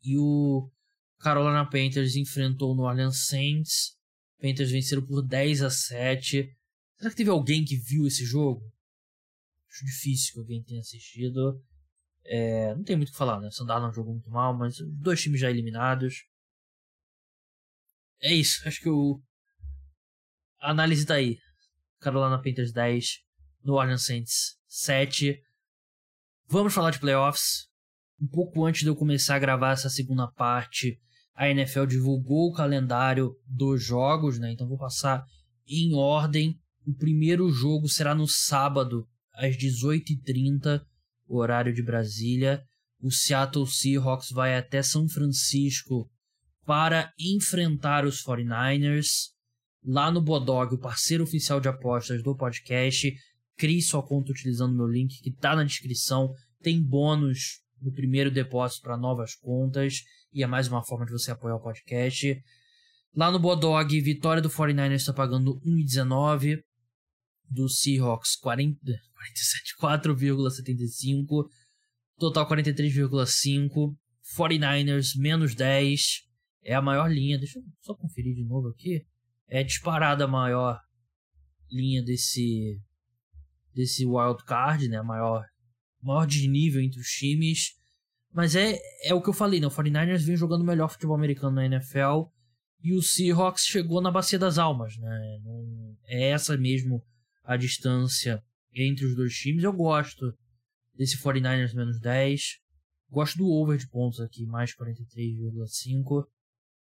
E 0.03 0.17
o 0.17 0.71
Carolina 1.19 1.65
Panthers 1.65 2.15
enfrentou 2.15 2.71
o 2.71 2.75
New 2.75 2.85
Orleans 2.85 3.27
Saints. 3.27 3.97
Panthers 4.39 4.71
venceram 4.71 5.05
por 5.05 5.21
10 5.21 5.63
a 5.63 5.69
7. 5.69 6.55
Será 6.97 7.09
que 7.09 7.15
teve 7.15 7.29
alguém 7.29 7.65
que 7.65 7.75
viu 7.75 8.07
esse 8.07 8.23
jogo? 8.23 8.61
Acho 9.69 9.85
difícil 9.85 10.33
que 10.33 10.39
alguém 10.39 10.63
tenha 10.63 10.79
assistido. 10.79 11.61
É, 12.23 12.73
não 12.75 12.83
tem 12.83 12.95
muito 12.95 13.09
o 13.09 13.11
que 13.11 13.17
falar, 13.17 13.39
né? 13.39 13.49
Sandarno 13.51 13.91
jogou 13.91 14.13
muito 14.13 14.29
mal, 14.29 14.55
mas 14.57 14.77
dois 14.99 15.21
times 15.21 15.41
já 15.41 15.49
eliminados. 15.49 16.25
É 18.21 18.33
isso. 18.33 18.67
Acho 18.67 18.79
que 18.79 18.89
o, 18.89 19.21
a 20.61 20.71
análise 20.71 21.05
tá 21.05 21.15
aí. 21.15 21.39
Carolina 21.99 22.41
Panthers 22.41 22.71
10, 22.71 23.05
New 23.65 23.73
Orleans 23.73 24.05
Saints 24.05 24.57
7. 24.67 25.41
Vamos 26.47 26.73
falar 26.73 26.91
de 26.91 26.99
playoffs. 26.99 27.67
Um 28.21 28.27
pouco 28.27 28.65
antes 28.65 28.81
de 28.81 28.87
eu 28.87 28.95
começar 28.95 29.35
a 29.35 29.39
gravar 29.39 29.71
essa 29.71 29.89
segunda 29.89 30.27
parte, 30.27 30.99
a 31.33 31.49
NFL 31.49 31.85
divulgou 31.85 32.49
o 32.49 32.53
calendário 32.53 33.35
dos 33.47 33.83
jogos, 33.83 34.37
né? 34.37 34.51
Então 34.51 34.67
vou 34.67 34.77
passar 34.77 35.25
em 35.67 35.95
ordem. 35.95 36.59
O 36.85 36.93
primeiro 36.93 37.49
jogo 37.49 37.87
será 37.87 38.13
no 38.13 38.27
sábado, 38.27 39.07
às 39.33 39.55
18h30, 39.57 40.83
horário 41.27 41.73
de 41.73 41.81
Brasília. 41.81 42.63
O 42.99 43.09
Seattle 43.09 43.65
Seahawks 43.65 44.29
vai 44.29 44.55
até 44.55 44.83
São 44.83 45.09
Francisco 45.09 46.07
para 46.65 47.11
enfrentar 47.17 48.05
os 48.05 48.23
49ers 48.23 49.30
lá 49.83 50.11
no 50.11 50.21
Bodog, 50.21 50.73
o 50.73 50.79
parceiro 50.79 51.23
oficial 51.23 51.59
de 51.59 51.67
apostas 51.67 52.23
do 52.23 52.35
podcast. 52.35 53.13
Crie 53.57 53.81
sua 53.81 54.01
conta 54.01 54.31
utilizando 54.31 54.75
meu 54.75 54.87
link 54.87 55.21
que 55.21 55.29
está 55.29 55.55
na 55.55 55.63
descrição. 55.63 56.33
Tem 56.61 56.81
bônus 56.81 57.61
no 57.81 57.91
primeiro 57.91 58.31
depósito 58.31 58.81
para 58.83 58.97
novas 58.97 59.35
contas 59.35 60.03
e 60.33 60.43
é 60.43 60.47
mais 60.47 60.67
uma 60.67 60.83
forma 60.83 61.05
de 61.05 61.11
você 61.11 61.31
apoiar 61.31 61.55
o 61.55 61.61
podcast. 61.61 62.41
Lá 63.15 63.29
no 63.29 63.39
Bodog, 63.39 63.99
vitória 63.99 64.41
do 64.41 64.49
49ers 64.49 64.95
está 64.95 65.13
pagando 65.13 65.59
1,19, 65.65 66.61
do 67.49 67.67
Seahawks 67.67 68.37
40, 68.37 68.79
47, 68.81 69.75
4,75. 69.81 71.49
Total 72.17 72.47
43,5. 72.47 73.95
49ers, 74.37 75.17
menos 75.17 75.53
10. 75.53 76.21
É 76.63 76.73
a 76.73 76.81
maior 76.81 77.11
linha. 77.11 77.37
Deixa 77.37 77.59
eu 77.59 77.63
só 77.81 77.93
conferir 77.95 78.33
de 78.33 78.45
novo 78.45 78.69
aqui. 78.69 79.05
É 79.51 79.63
disparada 79.63 80.23
a 80.23 80.27
maior 80.27 80.79
linha 81.69 82.01
desse 82.01 82.81
desse 83.73 84.05
wild 84.05 84.43
card, 84.45 84.87
né? 84.87 85.01
Maior 85.01 85.45
maior 86.01 86.25
desnível 86.25 86.81
entre 86.81 86.99
os 86.99 87.09
times. 87.09 87.75
Mas 88.33 88.55
é, 88.55 88.79
é 89.03 89.13
o 89.13 89.21
que 89.21 89.29
eu 89.29 89.33
falei, 89.33 89.59
né? 89.59 89.67
O 89.67 89.69
49ers 89.69 90.23
vem 90.23 90.37
jogando 90.37 90.63
melhor 90.63 90.89
futebol 90.89 91.17
americano 91.17 91.57
na 91.57 91.65
NFL 91.65 92.29
e 92.81 92.93
o 92.93 93.01
Seahawks 93.01 93.65
chegou 93.65 94.01
na 94.01 94.09
bacia 94.09 94.39
das 94.39 94.57
almas, 94.57 94.97
né? 94.97 95.39
É 96.05 96.29
essa 96.29 96.57
mesmo 96.57 97.03
a 97.43 97.57
distância 97.57 98.41
entre 98.73 99.05
os 99.05 99.15
dois 99.15 99.35
times. 99.35 99.63
Eu 99.63 99.73
gosto 99.73 100.33
desse 100.95 101.17
49ers 101.17 101.73
menos 101.75 101.99
10. 101.99 102.59
Gosto 103.09 103.37
do 103.37 103.49
over 103.49 103.77
de 103.77 103.89
pontos 103.89 104.21
aqui, 104.21 104.45
mais 104.45 104.73
43,5. 104.73 106.25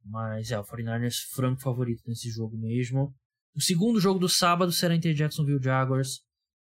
Mas 0.04 0.52
é, 0.52 0.60
o 0.60 0.64
49ers 0.64 1.28
franco 1.34 1.62
favorito 1.62 2.04
nesse 2.08 2.30
jogo 2.30 2.58
mesmo. 2.58 3.14
O 3.56 3.62
segundo 3.62 4.00
jogo 4.00 4.20
do 4.20 4.30
sábado 4.30 4.72
será 4.72 4.96
entre 4.96 5.14
Jacksonville 5.14 5.62
Jaguars 5.62 6.22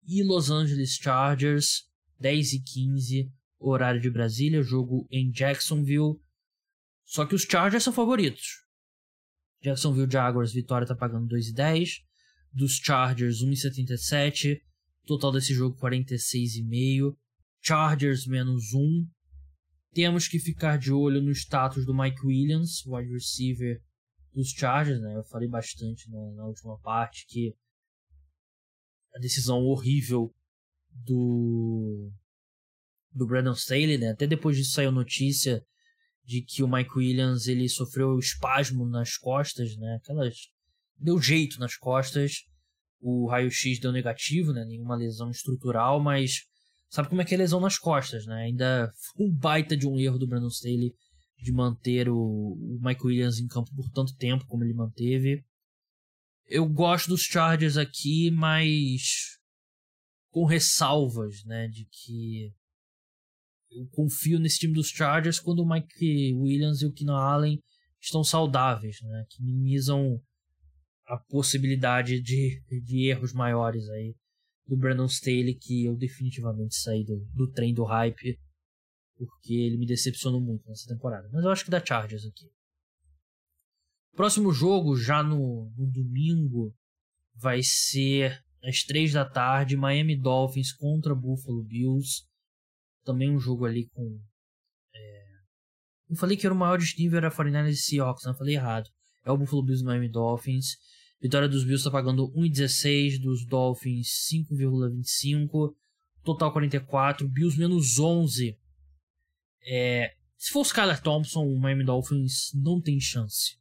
e 0.05 0.23
Los 0.23 0.49
Angeles 0.49 0.95
Chargers, 1.01 1.87
10 2.19 2.53
e 2.53 2.59
15 2.61 3.31
horário 3.69 4.01
de 4.01 4.09
Brasília, 4.09 4.61
jogo 4.61 5.07
em 5.09 5.31
Jacksonville. 5.31 6.19
Só 7.05 7.25
que 7.25 7.35
os 7.35 7.43
Chargers 7.43 7.83
são 7.83 7.93
favoritos. 7.93 8.63
Jacksonville 9.61 10.11
Jaguars, 10.11 10.53
vitória 10.53 10.87
tá 10.87 10.95
pagando 10.95 11.33
2,10. 11.33 12.01
Dos 12.51 12.73
Chargers, 12.73 13.41
1,77. 13.41 14.61
Total 15.05 15.31
desse 15.31 15.53
jogo, 15.53 15.77
46,5. 15.79 17.15
Chargers, 17.61 18.27
menos 18.27 18.73
1. 18.73 19.07
Temos 19.93 20.27
que 20.27 20.39
ficar 20.39 20.77
de 20.77 20.91
olho 20.91 21.21
no 21.21 21.31
status 21.31 21.85
do 21.85 21.93
Mike 21.93 22.25
Williams, 22.25 22.83
wide 22.85 23.11
receiver 23.11 23.81
dos 24.33 24.49
Chargers, 24.49 24.99
né? 24.99 25.15
Eu 25.15 25.23
falei 25.23 25.47
bastante 25.47 26.09
na, 26.09 26.31
na 26.31 26.45
última 26.45 26.77
parte 26.79 27.25
que 27.27 27.55
a 29.15 29.19
decisão 29.19 29.59
horrível 29.59 30.33
do 30.91 32.11
do 33.11 33.27
Brandon 33.27 33.53
Staley, 33.53 33.99
né? 33.99 34.09
Até 34.09 34.25
depois 34.25 34.57
disso 34.57 34.71
saiu 34.71 34.91
notícia 34.91 35.63
de 36.25 36.41
que 36.41 36.63
o 36.63 36.67
Mike 36.67 36.97
Williams 36.97 37.47
ele 37.47 37.69
sofreu 37.69 38.17
espasmo 38.17 38.87
nas 38.87 39.17
costas, 39.17 39.77
né? 39.77 39.99
Aquelas 40.01 40.35
deu 40.97 41.21
jeito 41.21 41.59
nas 41.59 41.75
costas. 41.75 42.45
O 42.99 43.27
raio-x 43.27 43.79
deu 43.79 43.91
negativo, 43.91 44.53
né? 44.53 44.65
Nenhuma 44.65 44.95
lesão 44.95 45.29
estrutural, 45.29 45.99
mas 46.01 46.47
sabe 46.93 47.09
como 47.09 47.23
é 47.23 47.25
que 47.25 47.33
é 47.33 47.37
lesão 47.37 47.59
nas 47.59 47.79
costas, 47.79 48.27
né? 48.27 48.43
Ainda 48.43 48.93
um 49.17 49.31
baita 49.31 49.75
de 49.75 49.87
um 49.87 49.99
erro 49.99 50.19
do 50.19 50.27
Brandon 50.27 50.47
Staley 50.47 50.93
de 51.41 51.51
manter 51.51 52.07
o, 52.07 52.15
o 52.15 52.79
Mike 52.79 53.03
Williams 53.03 53.39
em 53.39 53.47
campo 53.47 53.73
por 53.75 53.89
tanto 53.89 54.15
tempo 54.15 54.45
como 54.45 54.63
ele 54.63 54.75
manteve. 54.75 55.43
Eu 56.45 56.69
gosto 56.69 57.09
dos 57.09 57.23
Chargers 57.23 57.77
aqui, 57.77 58.29
mas 58.29 59.39
com 60.29 60.45
ressalvas, 60.45 61.43
né, 61.45 61.67
de 61.67 61.85
que 61.85 62.53
eu 63.71 63.87
confio 63.87 64.37
nesse 64.37 64.59
time 64.59 64.73
dos 64.73 64.89
Chargers 64.89 65.39
quando 65.39 65.63
o 65.63 65.67
Mike 65.67 66.35
Williams 66.35 66.83
e 66.83 66.85
o 66.85 66.93
Keenan 66.93 67.17
Allen 67.17 67.59
estão 67.99 68.23
saudáveis, 68.23 68.97
né? 69.01 69.25
Que 69.31 69.41
minimizam 69.41 70.21
a 71.07 71.17
possibilidade 71.17 72.21
de, 72.21 72.61
de 72.85 73.09
erros 73.09 73.33
maiores 73.33 73.89
aí 73.89 74.15
do 74.65 74.77
Brandon 74.77 75.05
Staley, 75.05 75.55
que 75.55 75.85
eu 75.85 75.95
definitivamente 75.95 76.75
saí 76.75 77.03
do, 77.03 77.19
do 77.33 77.51
trem 77.51 77.73
do 77.73 77.83
hype, 77.83 78.39
porque 79.17 79.53
ele 79.53 79.77
me 79.77 79.85
decepcionou 79.85 80.41
muito 80.41 80.67
nessa 80.67 80.87
temporada. 80.87 81.29
Mas 81.31 81.43
eu 81.43 81.51
acho 81.51 81.65
que 81.65 81.71
dá 81.71 81.83
Chargers 81.83 82.25
aqui. 82.25 82.49
Próximo 84.15 84.51
jogo, 84.51 84.95
já 84.95 85.23
no, 85.23 85.71
no 85.75 85.91
domingo, 85.91 86.73
vai 87.35 87.61
ser 87.63 88.43
às 88.63 88.83
três 88.83 89.11
da 89.11 89.25
tarde, 89.25 89.75
Miami 89.75 90.15
Dolphins 90.15 90.71
contra 90.71 91.15
Buffalo 91.15 91.63
Bills 91.63 92.23
também 93.03 93.31
um 93.31 93.39
jogo 93.39 93.65
ali 93.65 93.87
com. 93.89 94.19
É... 94.93 95.23
Eu 96.09 96.15
falei 96.15 96.37
que 96.37 96.45
era 96.45 96.53
o 96.53 96.57
maior 96.57 96.77
desnível 96.77 97.17
era 97.17 97.31
49ers 97.31 97.69
e 97.69 97.75
Seahawks, 97.75 98.23
não 98.25 98.31
né? 98.31 98.37
falei 98.37 98.55
errado. 98.55 98.89
É 99.25 99.31
o 99.31 99.37
Buffalo 99.37 99.63
Bills 99.63 99.83
e 99.83 99.85
Miami 99.85 100.09
Dolphins. 100.09 100.77
Vitória 101.23 101.47
dos 101.47 101.63
Bills 101.63 101.79
está 101.79 101.89
pagando 101.89 102.29
1,16, 102.33 103.17
dos 103.21 103.45
Dolphins 103.45 104.09
5,25. 104.29 105.73
Total 106.21 106.51
44. 106.51 107.29
Bills 107.29 107.57
menos 107.57 107.97
11. 107.97 108.59
É... 109.65 110.13
Se 110.37 110.51
for 110.51 110.59
o 110.59 110.63
Skyler 110.63 111.01
Thompson, 111.01 111.45
o 111.45 111.57
Miami 111.57 111.85
Dolphins 111.85 112.51
não 112.53 112.81
tem 112.81 112.99
chance. 112.99 113.57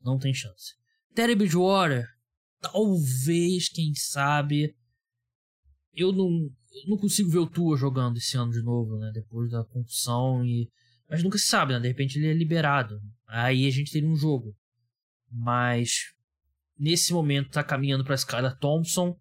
Não 0.00 0.20
tem 0.20 0.32
chance. 0.32 0.76
Terry 1.12 1.34
Bridgewater, 1.34 2.06
talvez, 2.60 3.68
quem 3.68 3.92
sabe. 3.96 4.76
Eu 5.92 6.12
não, 6.12 6.48
não 6.86 6.96
consigo 6.96 7.28
ver 7.28 7.38
o 7.38 7.50
Tua 7.50 7.76
jogando 7.76 8.18
esse 8.18 8.36
ano 8.36 8.52
de 8.52 8.62
novo, 8.62 8.96
né? 8.98 9.10
Depois 9.12 9.50
da 9.50 9.64
concussão 9.64 10.44
e. 10.44 10.70
Mas 11.08 11.24
nunca 11.24 11.38
se 11.38 11.46
sabe, 11.46 11.72
né? 11.72 11.80
De 11.80 11.88
repente 11.88 12.20
ele 12.20 12.28
é 12.28 12.34
liberado. 12.34 13.00
Aí 13.26 13.66
a 13.66 13.70
gente 13.70 13.90
teria 13.90 14.08
um 14.08 14.14
jogo. 14.14 14.56
Mas 15.28 16.14
nesse 16.80 17.12
momento 17.12 17.50
tá 17.50 17.62
caminhando 17.62 18.02
para 18.02 18.14
Skylar 18.14 18.58
Thompson 18.58 19.14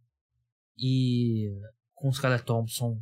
e 0.77 1.51
com 1.93 2.09
Skylar 2.09 2.43
Thompson 2.43 2.97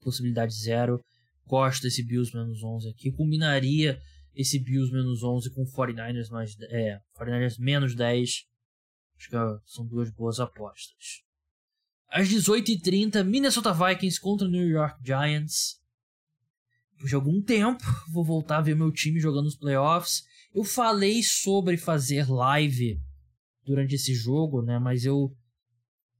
possibilidade 0.00 0.54
zero. 0.54 0.98
Gosto 1.46 1.82
desse 1.82 2.02
Bills 2.02 2.34
menos 2.34 2.62
11 2.62 2.88
aqui. 2.88 3.12
Combinaria 3.12 4.00
esse 4.34 4.58
Bills 4.58 4.90
menos 4.90 5.22
11 5.22 5.50
com 5.50 5.64
49ers 5.66 6.30
mais 6.30 6.56
é, 6.70 6.98
49ers 7.18 7.58
menos 7.58 7.94
10. 7.94 8.46
Acho 9.18 9.28
que 9.28 9.36
são 9.66 9.86
duas 9.86 10.10
boas 10.10 10.40
apostas. 10.40 11.22
Às 12.08 12.28
18h30, 12.28 13.22
Minnesota 13.22 13.74
Vikings 13.74 14.18
contra 14.18 14.48
New 14.48 14.66
York 14.66 14.98
Giants. 15.04 15.78
De 17.04 17.14
algum 17.14 17.42
tempo, 17.42 17.84
vou 18.10 18.24
voltar 18.24 18.58
a 18.58 18.62
ver 18.62 18.74
meu 18.74 18.90
time 18.90 19.20
jogando 19.20 19.46
os 19.46 19.56
playoffs. 19.56 20.22
Eu 20.54 20.64
falei 20.64 21.22
sobre 21.22 21.76
fazer 21.76 22.28
live 22.30 23.00
durante 23.70 23.94
esse 23.94 24.12
jogo, 24.14 24.62
né? 24.62 24.78
Mas 24.80 25.04
eu 25.04 25.32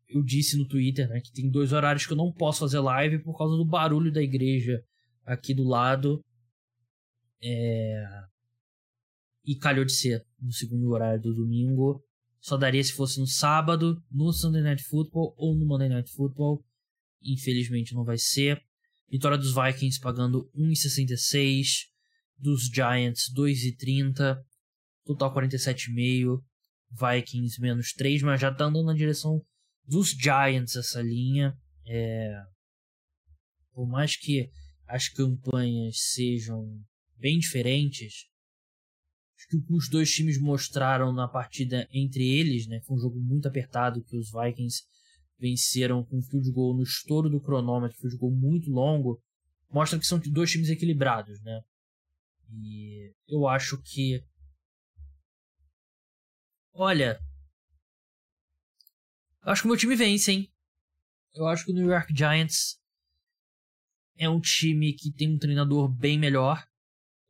eu 0.08 0.22
disse 0.22 0.56
no 0.56 0.66
Twitter, 0.66 1.08
né, 1.08 1.20
que 1.20 1.32
tem 1.32 1.48
dois 1.48 1.72
horários 1.72 2.04
que 2.04 2.12
eu 2.12 2.16
não 2.16 2.32
posso 2.32 2.60
fazer 2.60 2.80
live 2.80 3.22
por 3.22 3.36
causa 3.38 3.56
do 3.56 3.64
barulho 3.64 4.12
da 4.12 4.20
igreja 4.20 4.84
aqui 5.24 5.54
do 5.54 5.62
lado. 5.62 6.24
É... 7.42 8.04
E 9.44 9.54
calhou 9.56 9.84
de 9.84 9.92
ser 9.92 10.26
no 10.40 10.52
segundo 10.52 10.90
horário 10.90 11.22
do 11.22 11.34
domingo. 11.34 12.04
Só 12.40 12.56
daria 12.56 12.82
se 12.82 12.92
fosse 12.92 13.20
no 13.20 13.26
sábado, 13.26 14.02
no 14.10 14.32
Sunday 14.32 14.62
Night 14.62 14.82
Football 14.82 15.34
ou 15.36 15.56
no 15.56 15.64
Monday 15.64 15.88
Night 15.88 16.10
Football. 16.10 16.64
Infelizmente 17.22 17.94
não 17.94 18.04
vai 18.04 18.18
ser. 18.18 18.60
Vitória 19.08 19.38
dos 19.38 19.54
Vikings 19.54 20.00
pagando 20.00 20.50
1,66. 20.56 21.88
Dos 22.36 22.68
Giants 22.72 23.32
2,30. 23.32 24.38
Total 25.04 25.32
47,5. 25.32 26.42
Vikings 26.90 27.60
menos 27.60 27.92
3, 27.92 28.22
mas 28.22 28.40
já 28.40 28.52
tá 28.52 28.64
andando 28.64 28.86
na 28.86 28.94
direção 28.94 29.44
dos 29.86 30.10
Giants 30.10 30.76
essa 30.76 31.00
linha. 31.00 31.56
É... 31.86 32.42
Por 33.72 33.86
mais 33.86 34.16
que 34.16 34.50
as 34.86 35.08
campanhas 35.08 35.96
sejam 36.12 36.82
bem 37.16 37.38
diferentes, 37.38 38.26
que 39.48 39.56
os 39.70 39.88
dois 39.88 40.10
times 40.10 40.38
mostraram 40.38 41.12
na 41.12 41.26
partida 41.26 41.88
entre 41.92 42.24
eles, 42.28 42.66
né? 42.66 42.80
Foi 42.82 42.96
um 42.96 43.00
jogo 43.00 43.18
muito 43.18 43.48
apertado 43.48 44.02
que 44.02 44.16
os 44.16 44.30
Vikings 44.30 44.82
venceram 45.38 46.04
com 46.04 46.18
um 46.18 46.22
field 46.22 46.50
goal 46.52 46.76
no 46.76 46.82
estouro 46.82 47.30
do 47.30 47.40
cronômetro, 47.40 47.98
field 47.98 48.16
goal 48.16 48.32
muito 48.32 48.70
longo, 48.70 49.20
mostra 49.70 49.98
que 49.98 50.06
são 50.06 50.18
dois 50.18 50.50
times 50.50 50.68
equilibrados, 50.68 51.40
né? 51.40 51.62
E 52.52 53.12
eu 53.28 53.46
acho 53.48 53.80
que 53.82 54.22
olha, 56.80 57.20
eu 59.44 59.52
acho 59.52 59.62
que 59.62 59.68
o 59.68 59.70
meu 59.70 59.78
time 59.78 59.96
vence, 59.96 60.32
hein? 60.32 60.52
Eu 61.34 61.46
acho 61.46 61.64
que 61.64 61.72
o 61.72 61.74
New 61.74 61.90
York 61.90 62.12
Giants 62.16 62.78
é 64.16 64.28
um 64.28 64.40
time 64.40 64.92
que 64.94 65.12
tem 65.12 65.34
um 65.34 65.38
treinador 65.38 65.88
bem 65.88 66.18
melhor 66.18 66.68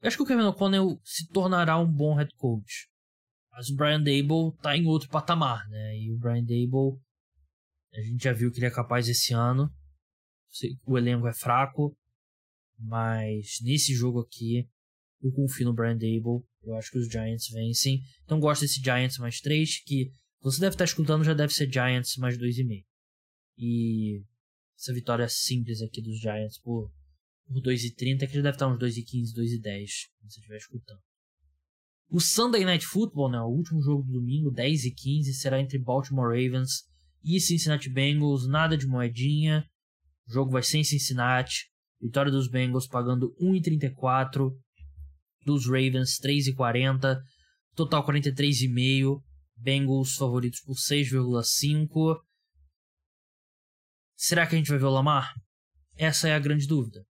eu 0.02 0.08
acho 0.08 0.16
que 0.16 0.22
o 0.22 0.26
Kevin 0.26 0.44
O'Connell 0.44 0.98
se 1.04 1.28
tornará 1.28 1.78
um 1.78 1.90
bom 1.90 2.14
head 2.14 2.34
coach. 2.36 2.88
Mas 3.52 3.68
o 3.68 3.76
Brian 3.76 4.02
Dable 4.02 4.56
tá 4.62 4.74
em 4.74 4.86
outro 4.86 5.10
patamar, 5.10 5.68
né? 5.68 5.98
E 5.98 6.10
o 6.10 6.18
Brian 6.18 6.42
Dable, 6.42 6.98
a 7.92 8.00
gente 8.00 8.24
já 8.24 8.32
viu 8.32 8.50
que 8.50 8.58
ele 8.58 8.66
é 8.66 8.70
capaz 8.70 9.08
esse 9.08 9.34
ano. 9.34 9.70
O 10.86 10.96
elenco 10.96 11.28
é 11.28 11.34
fraco, 11.34 11.94
mas 12.78 13.58
nesse 13.62 13.94
jogo 13.94 14.20
aqui, 14.20 14.66
eu 15.20 15.30
confio 15.32 15.66
no 15.66 15.74
Brian 15.74 15.98
Dable. 15.98 16.42
Eu 16.62 16.74
acho 16.74 16.90
que 16.90 16.98
os 16.98 17.08
Giants 17.08 17.48
vencem. 17.48 18.00
Então 18.24 18.38
gosto 18.38 18.62
desse 18.62 18.80
Giants 18.80 19.18
mais 19.18 19.40
3, 19.40 19.82
que 19.84 20.10
você 20.40 20.60
deve 20.60 20.74
estar 20.74 20.84
escutando, 20.84 21.24
já 21.24 21.34
deve 21.34 21.52
ser 21.52 21.70
Giants 21.70 22.16
mais 22.16 22.38
2,5. 22.38 22.84
E 23.58 24.22
essa 24.78 24.92
vitória 24.92 25.28
simples 25.28 25.82
aqui 25.82 26.00
dos 26.00 26.18
Giants 26.18 26.58
por 26.58 26.90
por 27.52 27.60
2,30, 27.62 28.26
que 28.28 28.34
já 28.34 28.42
deve 28.42 28.54
estar 28.54 28.68
uns 28.68 28.78
2,15, 28.78 29.34
2,10, 29.34 29.86
se 29.86 30.08
você 30.22 30.38
estiver 30.38 30.56
escutando. 30.56 31.00
O 32.08 32.20
Sunday 32.20 32.64
Night 32.64 32.86
Football, 32.86 33.30
né, 33.30 33.40
o 33.40 33.48
último 33.48 33.82
jogo 33.82 34.02
do 34.04 34.12
domingo, 34.12 34.50
10 34.50 34.84
e 34.84 34.94
15, 34.94 35.34
será 35.34 35.60
entre 35.60 35.78
Baltimore 35.78 36.28
Ravens 36.28 36.84
e 37.22 37.40
Cincinnati 37.40 37.88
Bengals, 37.90 38.48
nada 38.48 38.76
de 38.76 38.86
moedinha. 38.86 39.64
O 40.26 40.32
jogo 40.32 40.50
vai 40.50 40.62
ser 40.62 40.78
em 40.78 40.84
Cincinnati. 40.84 41.70
Vitória 42.00 42.32
dos 42.32 42.48
Bengals 42.48 42.88
pagando 42.88 43.34
1,34, 43.40 44.50
dos 45.44 45.66
Ravens 45.66 46.18
3,40, 46.20 47.20
total 47.74 48.06
43,5. 48.06 49.22
Bengals 49.56 50.14
favoritos 50.14 50.60
por 50.60 50.74
6,5. 50.74 52.18
Será 54.16 54.46
que 54.46 54.54
a 54.54 54.58
gente 54.58 54.70
vai 54.70 54.78
ver 54.78 54.86
o 54.86 54.90
Lamar? 54.90 55.34
Essa 55.96 56.28
é 56.28 56.34
a 56.34 56.38
grande 56.38 56.66
dúvida. 56.66 57.04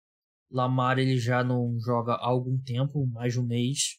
Lamar 0.50 0.98
ele 0.98 1.18
já 1.18 1.44
não 1.44 1.78
joga 1.78 2.12
há 2.12 2.26
algum 2.26 2.58
tempo, 2.58 3.06
mais 3.06 3.34
de 3.34 3.40
um 3.40 3.46
mês. 3.46 3.98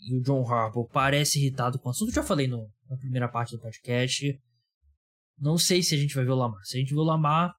E 0.00 0.16
o 0.16 0.22
John 0.22 0.50
Harbaugh 0.50 0.88
parece 0.88 1.38
irritado 1.38 1.78
com 1.78 1.88
o 1.88 1.90
assunto. 1.90 2.12
Já 2.12 2.22
falei 2.22 2.46
no, 2.46 2.70
na 2.88 2.96
primeira 2.96 3.28
parte 3.28 3.52
do 3.52 3.60
podcast. 3.60 4.40
Não 5.38 5.58
sei 5.58 5.82
se 5.82 5.94
a 5.94 5.98
gente 5.98 6.14
vai 6.14 6.24
ver 6.24 6.30
o 6.30 6.36
Lamar. 6.36 6.64
Se 6.64 6.76
a 6.76 6.80
gente 6.80 6.94
ver 6.94 7.00
o 7.00 7.04
Lamar, 7.04 7.54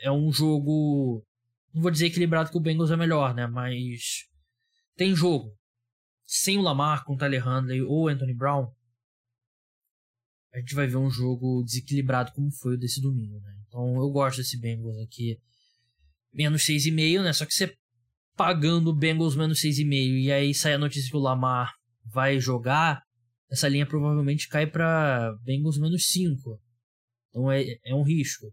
é, 0.00 0.08
é 0.08 0.12
um 0.12 0.32
jogo. 0.32 1.24
Não 1.72 1.82
vou 1.82 1.90
dizer 1.90 2.06
equilibrado 2.06 2.50
que 2.50 2.56
o 2.56 2.60
Bengals 2.60 2.90
é 2.90 2.96
melhor, 2.96 3.32
né? 3.34 3.46
Mas 3.46 4.26
tem 4.96 5.14
jogo. 5.14 5.56
Sem 6.26 6.58
o 6.58 6.62
Lamar, 6.62 7.04
com 7.04 7.14
o 7.14 7.16
Tyler 7.16 7.44
Handley 7.44 7.82
ou 7.82 8.08
Anthony 8.08 8.34
Brown, 8.34 8.72
a 10.54 10.58
gente 10.58 10.74
vai 10.74 10.86
ver 10.86 10.96
um 10.96 11.10
jogo 11.10 11.62
desequilibrado 11.64 12.32
como 12.32 12.50
foi 12.50 12.74
o 12.74 12.78
desse 12.78 13.00
domingo, 13.00 13.40
né? 13.40 13.54
Então 13.66 13.96
eu 13.96 14.10
gosto 14.10 14.38
desse 14.38 14.58
Bengals 14.58 14.98
aqui. 14.98 15.38
Menos 16.32 16.62
6,5, 16.62 17.22
né? 17.22 17.32
Só 17.32 17.46
que 17.46 17.54
você 17.54 17.74
pagando 18.36 18.90
o 18.90 18.94
Bengals 18.94 19.36
menos 19.36 19.60
6,5 19.60 20.18
e 20.20 20.32
aí 20.32 20.54
sai 20.54 20.74
a 20.74 20.78
notícia 20.78 21.10
que 21.10 21.16
o 21.16 21.20
Lamar 21.20 21.72
vai 22.04 22.40
jogar, 22.40 23.02
essa 23.50 23.68
linha 23.68 23.86
provavelmente 23.86 24.48
cai 24.48 24.66
para 24.66 25.34
Bengals 25.42 25.78
menos 25.78 26.06
5. 26.06 26.60
Então 27.28 27.50
é, 27.50 27.64
é 27.84 27.94
um 27.94 28.02
risco. 28.02 28.46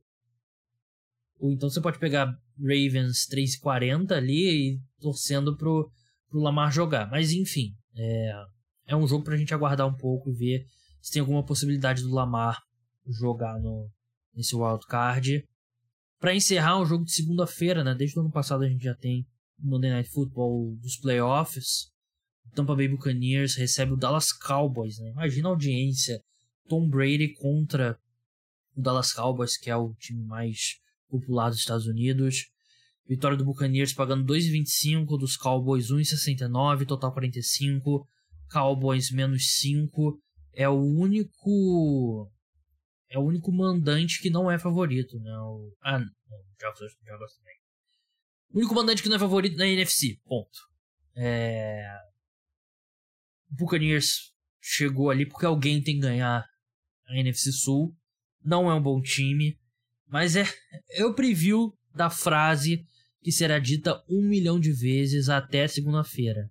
Ou 1.37 1.53
então 1.53 1.69
você 1.69 1.81
pode 1.81 1.99
pegar 1.99 2.25
Ravens 2.57 3.25
3,40 3.27 4.11
ali 4.11 4.73
e 4.73 4.81
torcendo 4.99 5.55
pro, 5.55 5.89
pro 6.29 6.39
Lamar 6.39 6.71
jogar. 6.71 7.09
Mas 7.09 7.31
enfim, 7.31 7.75
é, 7.95 8.31
é 8.87 8.95
um 8.95 9.07
jogo 9.07 9.23
pra 9.23 9.37
gente 9.37 9.53
aguardar 9.53 9.87
um 9.87 9.95
pouco 9.95 10.29
e 10.29 10.33
ver 10.33 10.65
se 11.01 11.11
tem 11.11 11.19
alguma 11.19 11.43
possibilidade 11.43 12.01
do 12.01 12.13
Lamar 12.13 12.61
jogar 13.07 13.59
no, 13.59 13.89
nesse 14.33 14.55
wild 14.55 14.85
card. 14.87 15.47
Para 16.19 16.35
encerrar 16.35 16.79
um 16.79 16.85
jogo 16.85 17.05
de 17.05 17.13
segunda-feira, 17.13 17.83
né? 17.83 17.95
Desde 17.95 18.17
o 18.17 18.21
ano 18.21 18.31
passado 18.31 18.63
a 18.63 18.69
gente 18.69 18.83
já 18.83 18.93
tem 18.93 19.25
o 19.57 19.69
Monday 19.69 19.89
Night 19.89 20.09
Football 20.09 20.75
dos 20.81 20.97
playoffs. 20.97 21.91
O 22.45 22.49
Tampa 22.51 22.75
Bay 22.75 22.87
Buccaneers 22.87 23.55
recebe 23.55 23.93
o 23.93 23.97
Dallas 23.97 24.33
Cowboys, 24.33 24.99
né? 24.99 25.09
Imagina 25.09 25.47
a 25.47 25.51
audiência. 25.51 26.21
Tom 26.67 26.87
Brady 26.87 27.33
contra 27.33 27.97
o 28.75 28.81
Dallas 28.81 29.11
Cowboys, 29.13 29.57
que 29.57 29.69
é 29.69 29.75
o 29.75 29.93
time 29.95 30.23
mais 30.23 30.79
popular 31.09 31.49
dos 31.49 31.59
Estados 31.59 31.87
Unidos. 31.87 32.51
Vitória 33.09 33.35
do 33.35 33.43
Buccaneers 33.43 33.91
pagando 33.91 34.31
2,25, 34.31 35.17
dos 35.17 35.35
Cowboys 35.35 35.87
1,69, 35.87 36.85
total 36.85 37.11
45. 37.11 38.07
Cowboys 38.51 39.09
menos 39.09 39.57
5. 39.57 40.21
É 40.53 40.69
o 40.69 40.79
único 40.79 42.31
é 43.09 43.17
o 43.17 43.23
único 43.23 43.51
mandante 43.51 44.21
que 44.21 44.29
não 44.29 44.51
é 44.51 44.59
favorito, 44.59 45.19
né? 45.19 45.31
O, 45.39 45.75
ah, 45.81 45.97
não, 45.97 46.07
Jaguars, 46.61 46.95
Jaguars 47.03 47.35
também. 47.37 47.55
O 48.53 48.59
único 48.59 48.75
mandante 48.75 49.01
que 49.01 49.09
não 49.09 49.15
é 49.15 49.19
favorito 49.19 49.57
na 49.57 49.65
NFC, 49.65 50.19
ponto. 50.25 50.59
É... 51.15 51.83
Buccaneers 53.49 54.31
chegou 54.61 55.09
ali 55.09 55.27
porque 55.27 55.47
alguém 55.47 55.81
tem 55.81 55.95
que 55.95 56.01
ganhar 56.01 56.45
a 57.07 57.17
NFC 57.17 57.51
Sul. 57.51 57.95
Não 58.43 58.69
é 58.69 58.73
um 58.75 58.81
bom 58.81 59.01
time, 59.01 59.59
mas 60.05 60.35
é, 60.35 60.43
é 60.91 61.03
o 61.03 61.15
preview 61.15 61.75
da 61.95 62.11
frase 62.11 62.85
que 63.21 63.31
será 63.31 63.59
dita 63.59 64.03
um 64.09 64.21
milhão 64.21 64.59
de 64.59 64.71
vezes 64.71 65.29
até 65.29 65.67
segunda-feira. 65.67 66.49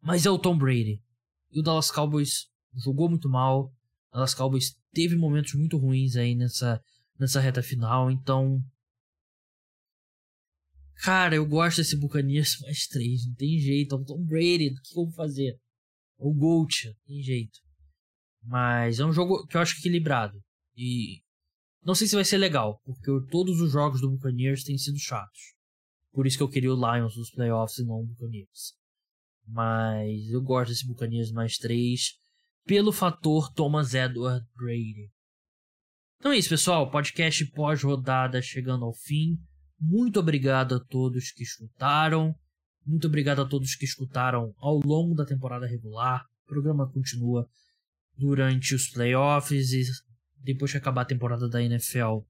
Mas 0.00 0.26
é 0.26 0.30
o 0.30 0.38
Tom 0.38 0.56
Brady. 0.56 1.00
E 1.50 1.60
o 1.60 1.62
Dallas 1.62 1.90
Cowboys 1.90 2.48
jogou 2.74 3.08
muito 3.08 3.28
mal. 3.28 3.66
O 4.10 4.14
Dallas 4.14 4.34
Cowboys 4.34 4.76
teve 4.92 5.16
momentos 5.16 5.54
muito 5.54 5.78
ruins 5.78 6.16
aí 6.16 6.34
nessa, 6.34 6.80
nessa 7.18 7.40
reta 7.40 7.62
final, 7.62 8.10
então. 8.10 8.60
Cara, 10.96 11.34
eu 11.34 11.46
gosto 11.46 11.78
desse 11.78 11.98
Buccaneers 11.98 12.58
mais 12.62 12.86
três, 12.86 13.26
não 13.26 13.34
tem 13.34 13.58
jeito. 13.58 13.94
É 13.94 13.98
o 13.98 14.04
Tom 14.04 14.24
Brady, 14.24 14.68
o 14.68 14.74
que 14.74 14.98
eu 14.98 15.04
vou 15.04 15.12
fazer? 15.12 15.58
O 16.18 16.32
Gold, 16.34 16.86
não 16.86 16.94
tem 17.06 17.22
jeito. 17.22 17.58
Mas 18.42 18.98
é 18.98 19.06
um 19.06 19.12
jogo 19.12 19.46
que 19.46 19.56
eu 19.56 19.60
acho 19.60 19.78
equilibrado. 19.78 20.38
E 20.76 21.22
não 21.84 21.94
sei 21.94 22.06
se 22.06 22.14
vai 22.14 22.24
ser 22.24 22.38
legal, 22.38 22.80
porque 22.84 23.10
todos 23.30 23.60
os 23.60 23.72
jogos 23.72 24.00
do 24.00 24.10
Buccaneers 24.10 24.64
têm 24.64 24.78
sido 24.78 24.98
chatos. 24.98 25.54
Por 26.12 26.26
isso 26.26 26.36
que 26.36 26.42
eu 26.42 26.48
queria 26.48 26.72
o 26.72 26.76
Lions 26.76 27.16
nos 27.16 27.30
playoffs 27.30 27.78
e 27.78 27.84
não 27.84 28.00
o 28.00 28.06
Buccaneers. 28.06 28.74
Mas 29.46 30.28
eu 30.30 30.42
gosto 30.42 30.70
desse 30.70 30.86
Buccaneers 30.86 31.32
mais 31.32 31.56
3 31.56 32.18
pelo 32.64 32.92
fator 32.92 33.52
Thomas 33.52 33.94
Edward 33.94 34.46
Brady. 34.54 35.10
Então 36.18 36.32
é 36.32 36.38
isso, 36.38 36.50
pessoal. 36.50 36.90
Podcast 36.90 37.44
pós-rodada 37.46 38.40
chegando 38.40 38.84
ao 38.84 38.94
fim. 38.94 39.38
Muito 39.80 40.20
obrigado 40.20 40.76
a 40.76 40.80
todos 40.80 41.32
que 41.32 41.42
escutaram. 41.42 42.34
Muito 42.86 43.06
obrigado 43.06 43.42
a 43.42 43.48
todos 43.48 43.74
que 43.74 43.84
escutaram 43.84 44.54
ao 44.58 44.78
longo 44.84 45.14
da 45.14 45.24
temporada 45.24 45.66
regular. 45.66 46.24
O 46.44 46.48
programa 46.48 46.88
continua 46.88 47.48
durante 48.16 48.74
os 48.74 48.88
playoffs 48.88 49.72
e 49.72 49.82
depois 50.36 50.70
que 50.70 50.78
acabar 50.78 51.02
a 51.02 51.06
temporada 51.06 51.48
da 51.48 51.62
NFL. 51.62 52.20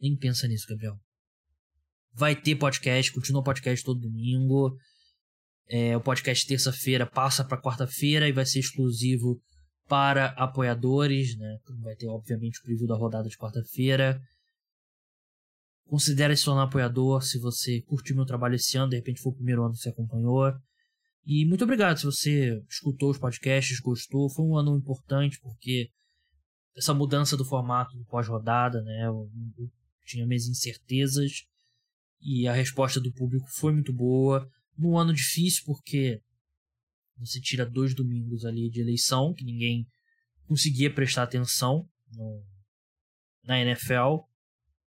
Nem 0.00 0.16
pensa 0.16 0.48
nisso, 0.48 0.66
Gabriel. 0.68 0.98
Vai 2.14 2.36
ter 2.36 2.56
podcast, 2.56 3.12
continua 3.12 3.40
o 3.40 3.44
podcast 3.44 3.84
todo 3.84 4.00
domingo. 4.00 4.76
É, 5.68 5.96
o 5.96 6.00
podcast 6.00 6.46
terça-feira 6.46 7.06
passa 7.06 7.42
para 7.44 7.60
quarta-feira 7.60 8.28
e 8.28 8.32
vai 8.32 8.44
ser 8.44 8.58
exclusivo 8.58 9.40
para 9.88 10.26
apoiadores, 10.36 11.36
né? 11.38 11.58
Vai 11.80 11.94
ter, 11.96 12.08
obviamente, 12.08 12.58
o 12.60 12.62
preview 12.62 12.86
da 12.86 12.96
rodada 12.96 13.28
de 13.28 13.36
quarta-feira. 13.36 14.20
Considere 15.86 16.36
se 16.36 16.44
tornar 16.44 16.64
apoiador 16.64 17.22
se 17.22 17.38
você 17.38 17.80
curtiu 17.82 18.16
meu 18.16 18.26
trabalho 18.26 18.54
esse 18.54 18.76
ano, 18.76 18.90
de 18.90 18.96
repente 18.96 19.20
foi 19.20 19.32
o 19.32 19.34
primeiro 19.34 19.64
ano 19.64 19.72
que 19.72 19.80
você 19.80 19.88
acompanhou. 19.88 20.52
E 21.24 21.46
muito 21.46 21.64
obrigado 21.64 21.98
se 21.98 22.04
você 22.04 22.62
escutou 22.68 23.10
os 23.10 23.18
podcasts, 23.18 23.80
gostou. 23.80 24.28
Foi 24.28 24.44
um 24.44 24.56
ano 24.56 24.76
importante 24.76 25.38
porque 25.40 25.88
essa 26.76 26.92
mudança 26.92 27.36
do 27.36 27.44
formato 27.44 27.96
do 27.96 28.04
pós-rodada, 28.04 28.82
né? 28.82 29.06
Eu, 29.06 29.30
eu 29.58 29.70
tinha 30.04 30.26
minhas 30.26 30.46
incertezas 30.46 31.46
e 32.22 32.46
a 32.46 32.52
resposta 32.52 33.00
do 33.00 33.12
público 33.12 33.46
foi 33.50 33.72
muito 33.72 33.92
boa. 33.92 34.48
Num 34.78 34.96
ano 34.96 35.12
difícil 35.12 35.64
porque 35.66 36.22
você 37.16 37.40
tira 37.40 37.66
dois 37.66 37.94
domingos 37.94 38.44
ali 38.44 38.70
de 38.70 38.80
eleição 38.80 39.34
que 39.34 39.44
ninguém 39.44 39.86
conseguia 40.46 40.92
prestar 40.92 41.24
atenção 41.24 41.88
no, 42.12 42.44
na 43.44 43.60
NFL, 43.60 44.24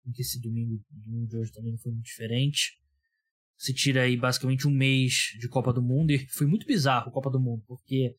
porque 0.02 0.22
esse 0.22 0.40
domingo, 0.40 0.82
domingo 0.90 1.26
de 1.26 1.36
hoje 1.36 1.52
também 1.52 1.72
não 1.72 1.78
foi 1.78 1.92
muito 1.92 2.04
diferente. 2.04 2.78
Você 3.56 3.72
tira 3.72 4.02
aí 4.02 4.16
basicamente 4.16 4.66
um 4.66 4.70
mês 4.70 5.34
de 5.38 5.48
Copa 5.48 5.72
do 5.72 5.82
Mundo 5.82 6.10
e 6.10 6.28
foi 6.28 6.46
muito 6.46 6.66
bizarro 6.66 7.08
a 7.08 7.12
Copa 7.12 7.30
do 7.30 7.40
Mundo, 7.40 7.62
porque 7.66 8.14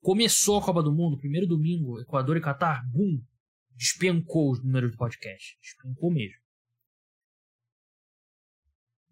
começou 0.00 0.58
a 0.58 0.64
Copa 0.64 0.82
do 0.82 0.92
Mundo, 0.92 1.18
primeiro 1.18 1.46
domingo, 1.46 2.00
Equador 2.00 2.36
e 2.36 2.40
Catar, 2.40 2.82
bum, 2.90 3.22
despencou 3.74 4.52
os 4.52 4.62
números 4.62 4.92
do 4.92 4.96
podcast. 4.96 5.58
Despencou 5.60 6.12
mesmo. 6.12 6.43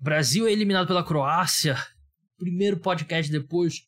Brasil 0.02 0.48
é 0.48 0.52
eliminado 0.52 0.88
pela 0.88 1.04
Croácia. 1.04 1.76
Primeiro 2.36 2.80
podcast 2.80 3.30
depois 3.30 3.86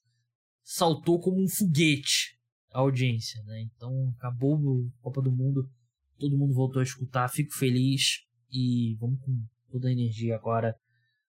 saltou 0.62 1.18
como 1.18 1.42
um 1.42 1.48
foguete 1.48 2.38
a 2.72 2.78
audiência, 2.78 3.42
né? 3.42 3.62
Então 3.62 4.14
acabou 4.16 4.54
a 4.54 5.02
Copa 5.02 5.20
do 5.20 5.32
Mundo, 5.32 5.68
todo 6.16 6.38
mundo 6.38 6.54
voltou 6.54 6.78
a 6.78 6.84
escutar, 6.84 7.28
fico 7.28 7.52
feliz 7.52 8.20
e 8.48 8.96
vamos 9.00 9.18
com 9.22 9.36
toda 9.72 9.88
a 9.88 9.92
energia 9.92 10.36
agora 10.36 10.76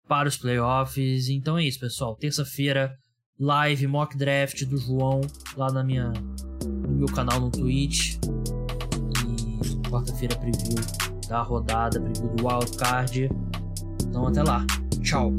para 0.07 0.29
os 0.29 0.37
playoffs. 0.37 1.31
Então 1.31 1.57
é 1.57 1.65
isso, 1.65 1.81
pessoal. 1.81 2.15
Terça-feira, 2.15 2.95
live 3.41 3.87
mock 3.87 4.15
draft 4.19 4.67
do 4.67 4.77
João 4.77 5.23
lá 5.57 5.73
na 5.73 5.83
minha 5.83 6.13
no 6.87 6.99
meu 6.99 7.09
canal 7.09 7.41
no 7.41 7.51
Twitch. 7.51 8.17
E 9.25 9.89
quarta-feira 9.89 10.37
preview 10.37 10.77
da 11.27 11.41
rodada, 11.41 11.99
preview 11.99 12.37
do 12.37 12.47
wild 12.47 12.77
Então 14.15 14.29
até 14.29 14.45
lá. 14.45 14.65
Tchau. 15.03 15.35